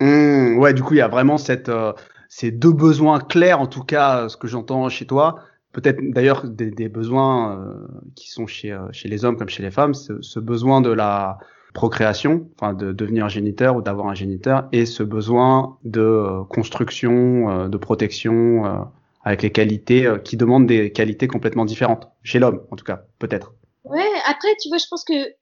mmh, 0.00 0.58
ouais 0.58 0.72
du 0.72 0.82
coup 0.82 0.94
il 0.94 0.98
y 0.98 1.02
a 1.02 1.08
vraiment 1.08 1.36
cette 1.36 1.68
euh, 1.68 1.92
ces 2.28 2.50
deux 2.50 2.72
besoins 2.72 3.20
clairs 3.20 3.60
en 3.60 3.66
tout 3.66 3.82
cas 3.82 4.28
ce 4.28 4.36
que 4.36 4.46
j'entends 4.46 4.88
chez 4.88 5.06
toi 5.06 5.36
peut-être 5.72 5.98
d'ailleurs 6.00 6.44
des, 6.48 6.88
besoins 6.88 7.58
euh, 7.58 7.86
qui 8.14 8.30
sont 8.30 8.46
chez 8.46 8.72
euh, 8.72 8.88
chez 8.92 9.08
les 9.08 9.24
hommes 9.24 9.36
comme 9.36 9.48
chez 9.48 9.62
les 9.62 9.70
femmes 9.70 9.94
ce, 9.94 10.20
ce 10.22 10.40
besoin 10.40 10.80
de 10.80 10.90
la 10.90 11.38
procréation, 11.76 12.48
enfin 12.54 12.72
de 12.72 12.90
devenir 12.92 13.28
géniteur 13.28 13.76
ou 13.76 13.82
d'avoir 13.82 14.08
un 14.08 14.14
géniteur, 14.14 14.66
et 14.72 14.86
ce 14.86 15.02
besoin 15.02 15.76
de 15.84 16.00
euh, 16.00 16.42
construction, 16.44 17.50
euh, 17.50 17.68
de 17.68 17.76
protection, 17.76 18.64
euh, 18.64 18.78
avec 19.24 19.42
les 19.42 19.52
qualités 19.52 20.10
qui 20.24 20.36
demandent 20.38 20.66
des 20.66 20.90
qualités 20.90 21.28
complètement 21.28 21.66
différentes 21.66 22.08
chez 22.22 22.38
l'homme, 22.38 22.62
en 22.70 22.76
tout 22.76 22.84
cas, 22.84 23.02
peut-être. 23.18 23.52
Ouais. 23.84 24.08
Après, 24.24 24.48
tu 24.62 24.68
vois, 24.68 24.78
je 24.78 24.86
pense 24.88 25.04
que 25.04 25.34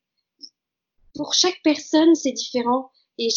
pour 1.14 1.34
chaque 1.34 1.60
personne, 1.62 2.14
c'est 2.16 2.32
différent, 2.32 2.90
et 3.18 3.28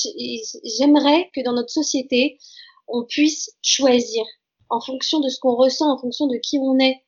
j'aimerais 0.80 1.30
que 1.36 1.44
dans 1.44 1.54
notre 1.54 1.70
société, 1.70 2.40
on 2.88 3.04
puisse 3.04 3.52
choisir 3.62 4.23
en 4.69 4.82
fonction 4.82 5.19
de 5.19 5.30
ce 5.30 5.39
qu'on 5.39 5.56
ressent, 5.56 5.91
en 5.91 5.97
fonction 5.97 6.28
de 6.28 6.38
qui 6.38 6.60
on 6.60 6.78
est, 6.80 7.04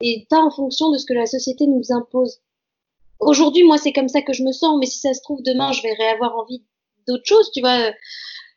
et 0.00 0.26
pas 0.28 0.40
en 0.40 0.50
fonction 0.50 0.90
de 0.90 0.98
ce 0.98 1.06
que 1.06 1.14
la 1.14 1.26
société 1.26 1.66
nous 1.66 1.90
impose 1.90 2.40
aujourd'hui, 3.22 3.64
moi, 3.64 3.78
c'est 3.78 3.92
comme 3.92 4.08
ça 4.08 4.22
que 4.22 4.32
je 4.32 4.42
me 4.42 4.52
sens, 4.52 4.78
mais 4.78 4.86
si 4.86 4.98
ça 4.98 5.14
se 5.14 5.22
trouve, 5.22 5.42
demain, 5.42 5.72
je 5.72 5.82
vais 5.82 5.96
avoir 6.12 6.36
envie 6.36 6.62
d'autre 7.08 7.24
chose, 7.24 7.50
tu 7.52 7.60
vois. 7.60 7.92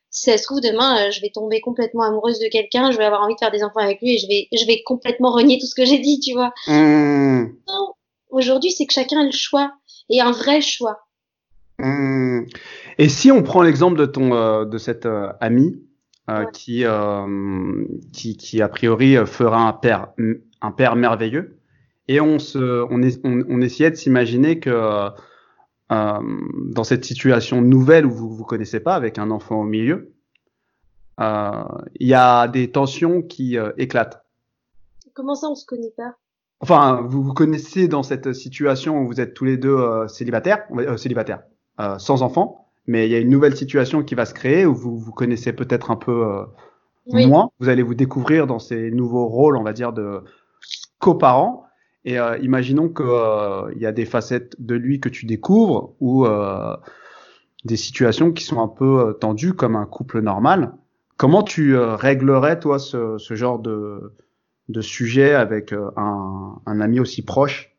Si 0.10 0.30
ça 0.30 0.38
se 0.38 0.44
trouve, 0.44 0.62
demain, 0.62 1.08
euh, 1.08 1.12
je 1.12 1.22
vais 1.22 1.30
tomber 1.30 1.60
complètement 1.60 2.04
amoureuse 2.04 2.40
de 2.40 2.48
quelqu'un, 2.48 2.92
je 2.92 2.98
vais 2.98 3.04
avoir 3.04 3.22
envie 3.22 3.34
de 3.34 3.40
faire 3.40 3.52
des 3.52 3.64
enfants 3.64 3.82
avec 3.82 4.02
lui 4.02 4.16
et 4.16 4.18
je 4.18 4.28
vais, 4.28 4.48
je 4.54 4.66
vais 4.66 4.82
complètement 4.84 5.32
renier 5.32 5.60
tout 5.60 5.68
ce 5.68 5.76
que 5.76 5.86
j'ai 5.86 6.00
dit, 6.00 6.20
tu 6.20 6.34
vois. 6.34 6.54
Mmh. 6.68 7.54
Non, 7.68 7.94
aujourd'hui, 8.30 8.72
c'est 8.72 8.86
que 8.86 8.94
chacun 8.94 9.22
a 9.22 9.24
le 9.26 9.32
choix 9.32 9.74
et 10.10 10.22
un 10.22 10.32
vrai 10.32 10.62
choix. 10.62 11.00
Mmh. 11.80 12.46
Et 12.98 13.10
si 13.10 13.30
on 13.30 13.44
prend 13.44 13.62
l'exemple 13.62 13.98
de 13.98 14.06
ton, 14.06 14.34
euh, 14.34 14.64
de 14.64 14.78
cette 14.78 15.06
euh, 15.06 15.34
amie 15.42 15.85
qui, 16.54 16.84
qui, 18.12 18.38
qui 18.38 18.62
a 18.62 18.68
priori 18.68 19.16
fera 19.26 19.68
un 19.68 19.74
père, 19.74 20.08
un 20.62 20.72
père 20.72 20.96
merveilleux, 20.96 21.60
et 22.08 22.22
on 22.22 22.40
se, 22.40 22.84
on, 22.84 23.02
on, 23.24 23.62
essayait 23.62 23.92
de 23.92 23.96
s'imaginer 23.96 24.60
que 24.60 24.70
euh, 24.70 25.10
dans 25.92 26.84
cette 26.84 27.06
situation 27.06 27.62
nouvelle 27.62 28.06
où 28.06 28.12
vous 28.12 28.30
vous 28.30 28.44
connaissez 28.44 28.80
pas 28.80 28.96
avec 28.96 29.18
un 29.18 29.32
enfant 29.32 29.62
au 29.62 29.64
milieu, 29.64 30.16
euh, 31.20 31.64
il 32.00 32.08
y 32.08 32.14
a 32.14 32.48
des 32.48 32.72
tensions 32.72 33.22
qui 33.22 33.58
euh, 33.58 33.72
éclatent. 33.78 34.24
Comment 35.14 35.36
ça, 35.36 35.48
on 35.48 35.56
se 35.56 35.66
connaît 35.66 35.94
pas? 35.96 36.16
Enfin, 36.60 37.02
vous 37.08 37.24
vous 37.24 37.34
connaissez 37.34 37.88
dans 37.88 38.04
cette 38.04 38.34
situation 38.34 39.00
où 39.00 39.08
vous 39.08 39.22
êtes 39.22 39.34
tous 39.34 39.46
les 39.46 39.58
deux 39.58 39.76
euh, 39.76 40.08
célibataires, 40.08 40.66
célibataires, 40.98 41.44
sans 41.98 42.22
enfants, 42.22 42.65
mais 42.88 43.08
il 43.08 43.12
y 43.12 43.16
a 43.16 43.20
une 43.20 43.30
nouvelle 43.30 43.56
situation 43.56 44.04
qui 44.04 44.16
va 44.16 44.26
se 44.26 44.34
créer 44.34 44.66
où 44.66 44.76
vous 44.76 44.98
vous 44.98 45.12
connaissez 45.12 45.54
peut-être 45.54 45.92
un 45.92 45.96
peu 45.96 46.46
moins. 47.08 47.50
Vous 47.60 47.70
allez 47.70 47.84
vous 47.84 47.96
découvrir 47.96 48.48
dans 48.48 48.60
ces 48.60 48.92
nouveaux 48.92 49.28
rôles, 49.28 49.58
on 49.58 49.64
va 49.64 49.74
dire, 49.74 49.94
de 49.94 50.24
coparents. 51.00 51.66
Et 52.06 52.20
euh, 52.20 52.38
imaginons 52.38 52.90
qu'il 52.90 53.06
euh, 53.08 53.74
y 53.78 53.86
a 53.86 53.92
des 53.92 54.06
facettes 54.06 54.56
de 54.60 54.76
lui 54.76 55.00
que 55.00 55.10
tu 55.10 55.26
découvres 55.26 55.96
ou 56.00 56.26
euh, 56.26 56.76
des 57.64 57.78
situations 57.78 58.32
qui 58.32 58.44
sont 58.44 58.62
un 58.62 58.68
peu 58.68 59.18
tendues 59.20 59.54
comme 59.54 59.76
un 59.76 59.86
couple 59.86 60.22
normal. 60.22 60.74
Comment 61.18 61.44
tu 61.44 61.76
réglerais 61.78 62.60
toi 62.60 62.78
ce, 62.78 63.18
ce 63.18 63.36
genre 63.36 63.58
de, 63.58 64.14
de 64.70 64.82
sujet 64.82 65.34
avec 65.34 65.74
un, 65.74 66.62
un 66.66 66.82
ami 66.82 67.00
aussi 67.00 67.24
proche 67.24 67.75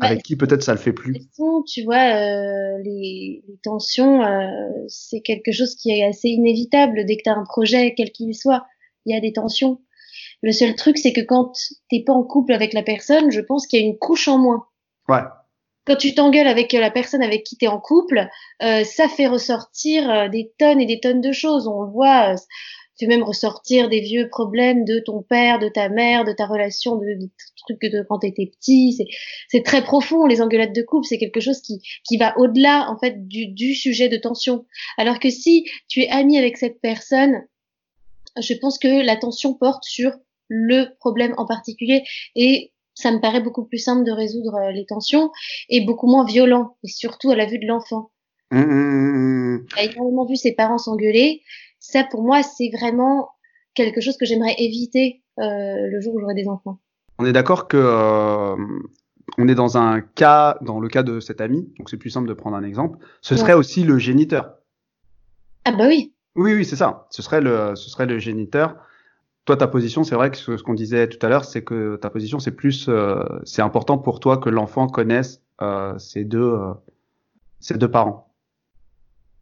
avec 0.00 0.22
qui 0.22 0.36
peut-être 0.36 0.62
ça 0.62 0.72
le 0.72 0.78
fait 0.78 0.92
plus. 0.92 1.18
Tu 1.66 1.84
vois, 1.84 1.96
euh, 1.96 2.78
les, 2.84 3.42
les, 3.46 3.58
tensions, 3.62 4.22
euh, 4.22 4.48
c'est 4.88 5.20
quelque 5.20 5.52
chose 5.52 5.74
qui 5.76 5.90
est 5.90 6.04
assez 6.04 6.28
inévitable 6.28 7.04
dès 7.06 7.16
que 7.16 7.22
tu 7.24 7.30
as 7.30 7.34
un 7.34 7.44
projet, 7.44 7.94
quel 7.96 8.10
qu'il 8.10 8.34
soit. 8.34 8.66
Il 9.06 9.14
y 9.14 9.16
a 9.16 9.20
des 9.20 9.32
tensions. 9.32 9.80
Le 10.42 10.52
seul 10.52 10.74
truc, 10.74 10.98
c'est 10.98 11.12
que 11.12 11.20
quand 11.20 11.52
t'es 11.90 12.02
pas 12.04 12.12
en 12.12 12.22
couple 12.22 12.52
avec 12.52 12.72
la 12.72 12.82
personne, 12.82 13.30
je 13.30 13.40
pense 13.40 13.66
qu'il 13.66 13.80
y 13.80 13.82
a 13.82 13.86
une 13.86 13.98
couche 13.98 14.28
en 14.28 14.38
moins. 14.38 14.66
Ouais. 15.08 15.22
Quand 15.86 15.96
tu 15.96 16.14
t'engueules 16.14 16.46
avec 16.46 16.72
la 16.72 16.90
personne 16.90 17.22
avec 17.22 17.44
qui 17.44 17.56
tu 17.56 17.66
es 17.66 17.68
en 17.68 17.78
couple, 17.78 18.26
euh, 18.62 18.84
ça 18.84 19.08
fait 19.08 19.26
ressortir 19.26 20.10
euh, 20.10 20.28
des 20.28 20.52
tonnes 20.58 20.80
et 20.80 20.86
des 20.86 21.00
tonnes 21.00 21.20
de 21.20 21.32
choses. 21.32 21.68
On 21.68 21.82
le 21.82 21.90
voit, 21.90 22.34
tu 22.98 23.06
même 23.06 23.22
ressortir 23.22 23.88
des 23.88 24.00
vieux 24.00 24.28
problèmes 24.28 24.84
de 24.84 25.00
ton 25.00 25.22
père, 25.22 25.58
de 25.58 25.68
ta 25.68 25.88
mère, 25.88 26.24
de 26.24 26.32
ta 26.32 26.46
relation, 26.46 26.96
de, 26.96 27.06
de 27.20 27.30
trucs 27.66 27.80
de 27.82 28.04
quand 28.08 28.20
t'étais 28.20 28.46
petit. 28.46 28.98
C'est, 29.48 29.62
très 29.62 29.82
profond. 29.82 30.26
Les 30.26 30.40
engueulades 30.40 30.74
de 30.74 30.82
couple, 30.82 31.06
c'est 31.06 31.18
quelque 31.18 31.40
chose 31.40 31.60
qui, 31.60 31.80
qui 32.06 32.16
va 32.16 32.36
au-delà 32.38 32.88
en 32.90 32.98
fait 32.98 33.26
du, 33.26 33.48
du 33.48 33.74
sujet 33.74 34.08
de 34.08 34.16
tension. 34.16 34.66
Alors 34.98 35.18
que 35.18 35.30
si 35.30 35.66
tu 35.88 36.02
es 36.02 36.08
ami 36.08 36.38
avec 36.38 36.56
cette 36.56 36.80
personne, 36.80 37.42
je 38.40 38.54
pense 38.54 38.78
que 38.78 39.04
la 39.04 39.16
tension 39.16 39.54
porte 39.54 39.84
sur 39.84 40.12
le 40.48 40.96
problème 40.98 41.34
en 41.36 41.46
particulier 41.46 42.04
et 42.34 42.72
ça 42.94 43.10
me 43.10 43.20
paraît 43.20 43.40
beaucoup 43.40 43.64
plus 43.64 43.78
simple 43.78 44.04
de 44.04 44.12
résoudre 44.12 44.54
euh, 44.54 44.70
les 44.70 44.86
tensions 44.86 45.30
et 45.68 45.84
beaucoup 45.84 46.06
moins 46.06 46.24
violent, 46.24 46.76
et 46.84 46.88
surtout 46.88 47.30
à 47.30 47.36
la 47.36 47.46
vue 47.46 47.58
de 47.58 47.66
l'enfant. 47.66 48.10
Mmh, 48.50 48.60
mmh, 48.60 49.56
mmh, 49.56 49.66
Il 49.72 49.78
a 49.78 49.84
énormément 49.84 50.26
vu 50.26 50.36
ses 50.36 50.52
parents 50.52 50.78
s'engueuler. 50.78 51.42
Ça, 51.86 52.02
pour 52.02 52.22
moi, 52.22 52.42
c'est 52.42 52.70
vraiment 52.70 53.28
quelque 53.74 54.00
chose 54.00 54.16
que 54.16 54.24
j'aimerais 54.24 54.54
éviter 54.56 55.22
euh, 55.38 55.86
le 55.90 56.00
jour 56.00 56.14
où 56.14 56.20
j'aurai 56.20 56.34
des 56.34 56.48
enfants. 56.48 56.80
On 57.18 57.26
est 57.26 57.32
d'accord 57.32 57.68
que 57.68 57.76
euh, 57.76 58.56
on 59.36 59.48
est 59.48 59.54
dans 59.54 59.76
un 59.76 60.00
cas, 60.00 60.56
dans 60.62 60.80
le 60.80 60.88
cas 60.88 61.02
de 61.02 61.20
cet 61.20 61.42
ami, 61.42 61.70
donc 61.78 61.90
c'est 61.90 61.98
plus 61.98 62.08
simple 62.08 62.26
de 62.26 62.32
prendre 62.32 62.56
un 62.56 62.64
exemple. 62.64 62.98
Ce 63.20 63.36
serait 63.36 63.52
aussi 63.52 63.84
le 63.84 63.98
géniteur. 63.98 64.54
Ah 65.66 65.72
bah 65.72 65.86
oui. 65.86 66.14
Oui, 66.36 66.54
oui, 66.54 66.64
c'est 66.64 66.74
ça. 66.74 67.06
Ce 67.10 67.20
serait 67.20 67.42
le, 67.42 67.76
ce 67.76 67.90
serait 67.90 68.06
le 68.06 68.18
géniteur. 68.18 68.76
Toi, 69.44 69.58
ta 69.58 69.68
position, 69.68 70.04
c'est 70.04 70.14
vrai 70.14 70.30
que 70.30 70.38
ce, 70.38 70.56
ce 70.56 70.62
qu'on 70.62 70.74
disait 70.74 71.06
tout 71.06 71.24
à 71.24 71.28
l'heure, 71.28 71.44
c'est 71.44 71.62
que 71.62 71.96
ta 71.96 72.08
position, 72.08 72.38
c'est 72.38 72.50
plus, 72.50 72.86
euh, 72.88 73.22
c'est 73.44 73.62
important 73.62 73.98
pour 73.98 74.20
toi 74.20 74.38
que 74.38 74.48
l'enfant 74.48 74.86
connaisse 74.86 75.42
ses 75.98 76.24
deux, 76.24 76.58
ses 77.60 77.76
deux 77.76 77.90
parents. 77.90 78.34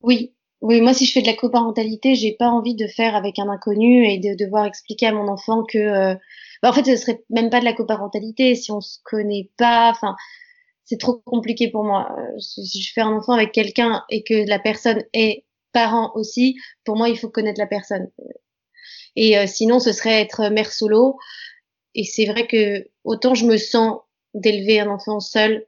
Oui, 0.02 0.34
oui. 0.62 0.80
Moi, 0.80 0.94
si 0.94 1.06
je 1.06 1.12
fais 1.12 1.22
de 1.22 1.26
la 1.26 1.34
coparentalité, 1.34 2.14
j'ai 2.14 2.32
pas 2.32 2.48
envie 2.48 2.76
de 2.76 2.86
faire 2.86 3.16
avec 3.16 3.38
un 3.38 3.48
inconnu 3.48 4.06
et 4.06 4.18
de 4.18 4.34
devoir 4.34 4.64
expliquer 4.64 5.08
à 5.08 5.12
mon 5.12 5.28
enfant 5.28 5.64
que, 5.64 5.78
euh, 5.78 6.14
bah, 6.62 6.70
en 6.70 6.72
fait, 6.72 6.84
ce 6.84 6.96
serait 6.96 7.24
même 7.30 7.50
pas 7.50 7.60
de 7.60 7.64
la 7.64 7.72
coparentalité 7.72 8.54
si 8.54 8.70
on 8.70 8.80
se 8.80 8.98
connaît 9.04 9.50
pas. 9.58 9.90
Enfin, 9.90 10.16
c'est 10.84 10.98
trop 10.98 11.14
compliqué 11.24 11.68
pour 11.68 11.84
moi. 11.84 12.14
Euh, 12.16 12.38
si 12.38 12.80
je 12.80 12.92
fais 12.92 13.00
un 13.00 13.12
enfant 13.12 13.32
avec 13.32 13.52
quelqu'un 13.52 14.04
et 14.08 14.22
que 14.22 14.48
la 14.48 14.60
personne 14.60 15.02
est 15.12 15.44
parent 15.72 16.12
aussi, 16.14 16.56
pour 16.84 16.96
moi, 16.96 17.08
il 17.08 17.18
faut 17.18 17.28
connaître 17.28 17.60
la 17.60 17.66
personne. 17.66 18.10
Et 19.16 19.36
euh, 19.38 19.46
sinon, 19.46 19.80
ce 19.80 19.92
serait 19.92 20.20
être 20.20 20.48
mère 20.50 20.72
solo. 20.72 21.18
Et 21.94 22.04
c'est 22.04 22.26
vrai 22.26 22.46
que 22.46 22.88
autant 23.04 23.34
je 23.34 23.46
me 23.46 23.56
sens 23.56 23.98
d'élever 24.34 24.80
un 24.80 24.88
enfant 24.88 25.20
seul 25.20 25.66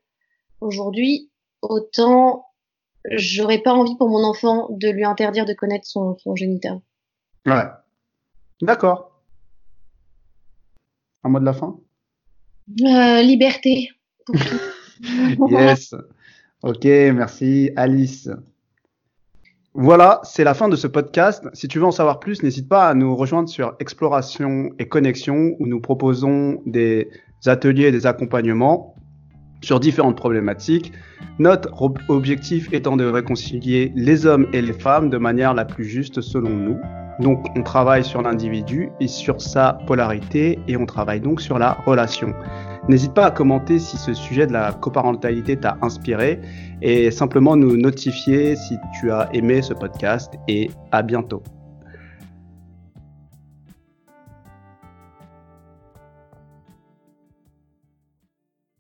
aujourd'hui, 0.61 1.30
autant 1.62 2.46
j'aurais 3.10 3.58
pas 3.58 3.72
envie 3.72 3.96
pour 3.96 4.08
mon 4.08 4.24
enfant 4.24 4.68
de 4.70 4.88
lui 4.88 5.04
interdire 5.04 5.44
de 5.44 5.52
connaître 5.52 5.86
son, 5.86 6.16
son 6.18 6.34
géniteur. 6.36 6.80
Ouais. 7.46 7.64
D'accord. 8.62 9.20
Un 11.22 11.28
mot 11.28 11.40
de 11.40 11.44
la 11.44 11.52
fin? 11.52 11.78
Euh, 12.80 13.22
liberté. 13.22 13.90
Yes. 15.50 15.94
Ok, 16.62 16.84
merci 16.84 17.70
Alice. 17.76 18.30
Voilà, 19.74 20.20
c'est 20.22 20.44
la 20.44 20.54
fin 20.54 20.68
de 20.68 20.76
ce 20.76 20.86
podcast. 20.86 21.44
Si 21.52 21.66
tu 21.66 21.78
veux 21.80 21.84
en 21.84 21.90
savoir 21.90 22.20
plus, 22.20 22.42
n'hésite 22.42 22.68
pas 22.68 22.88
à 22.88 22.94
nous 22.94 23.16
rejoindre 23.16 23.48
sur 23.48 23.74
Exploration 23.80 24.70
et 24.78 24.88
Connexion 24.88 25.56
où 25.58 25.66
nous 25.66 25.80
proposons 25.80 26.62
des 26.64 27.10
ateliers 27.44 27.88
et 27.88 27.92
des 27.92 28.06
accompagnements 28.06 28.93
sur 29.64 29.81
différentes 29.81 30.16
problématiques. 30.16 30.92
Notre 31.38 31.70
ob- 31.83 31.98
objectif 32.09 32.68
étant 32.72 32.96
de 32.96 33.05
réconcilier 33.05 33.92
les 33.96 34.27
hommes 34.27 34.46
et 34.53 34.62
les 34.62 34.72
femmes 34.72 35.11
de 35.11 35.18
manière 35.18 35.55
la 35.55 35.64
plus 35.64 35.85
juste 35.85 36.20
selon 36.20 36.50
nous. 36.50 36.79
Donc 37.20 37.46
on 37.57 37.62
travaille 37.62 38.05
sur 38.05 38.22
l'individu 38.22 38.90
et 39.00 39.07
sur 39.07 39.40
sa 39.40 39.79
polarité 39.87 40.59
et 40.66 40.77
on 40.77 40.85
travaille 40.85 41.20
donc 41.20 41.40
sur 41.40 41.59
la 41.59 41.72
relation. 41.87 42.35
N'hésite 42.88 43.14
pas 43.14 43.27
à 43.27 43.31
commenter 43.31 43.79
si 43.79 43.96
ce 43.96 44.12
sujet 44.12 44.46
de 44.46 44.53
la 44.53 44.72
coparentalité 44.72 45.57
t'a 45.57 45.79
inspiré 45.81 46.40
et 46.83 47.11
simplement 47.11 47.57
nous 47.57 47.77
notifier 47.77 48.57
si 48.57 48.77
tu 48.98 49.11
as 49.11 49.29
aimé 49.33 49.62
ce 49.62 49.74
podcast 49.74 50.35
et 50.48 50.70
à 50.92 51.03
bientôt. 51.03 51.42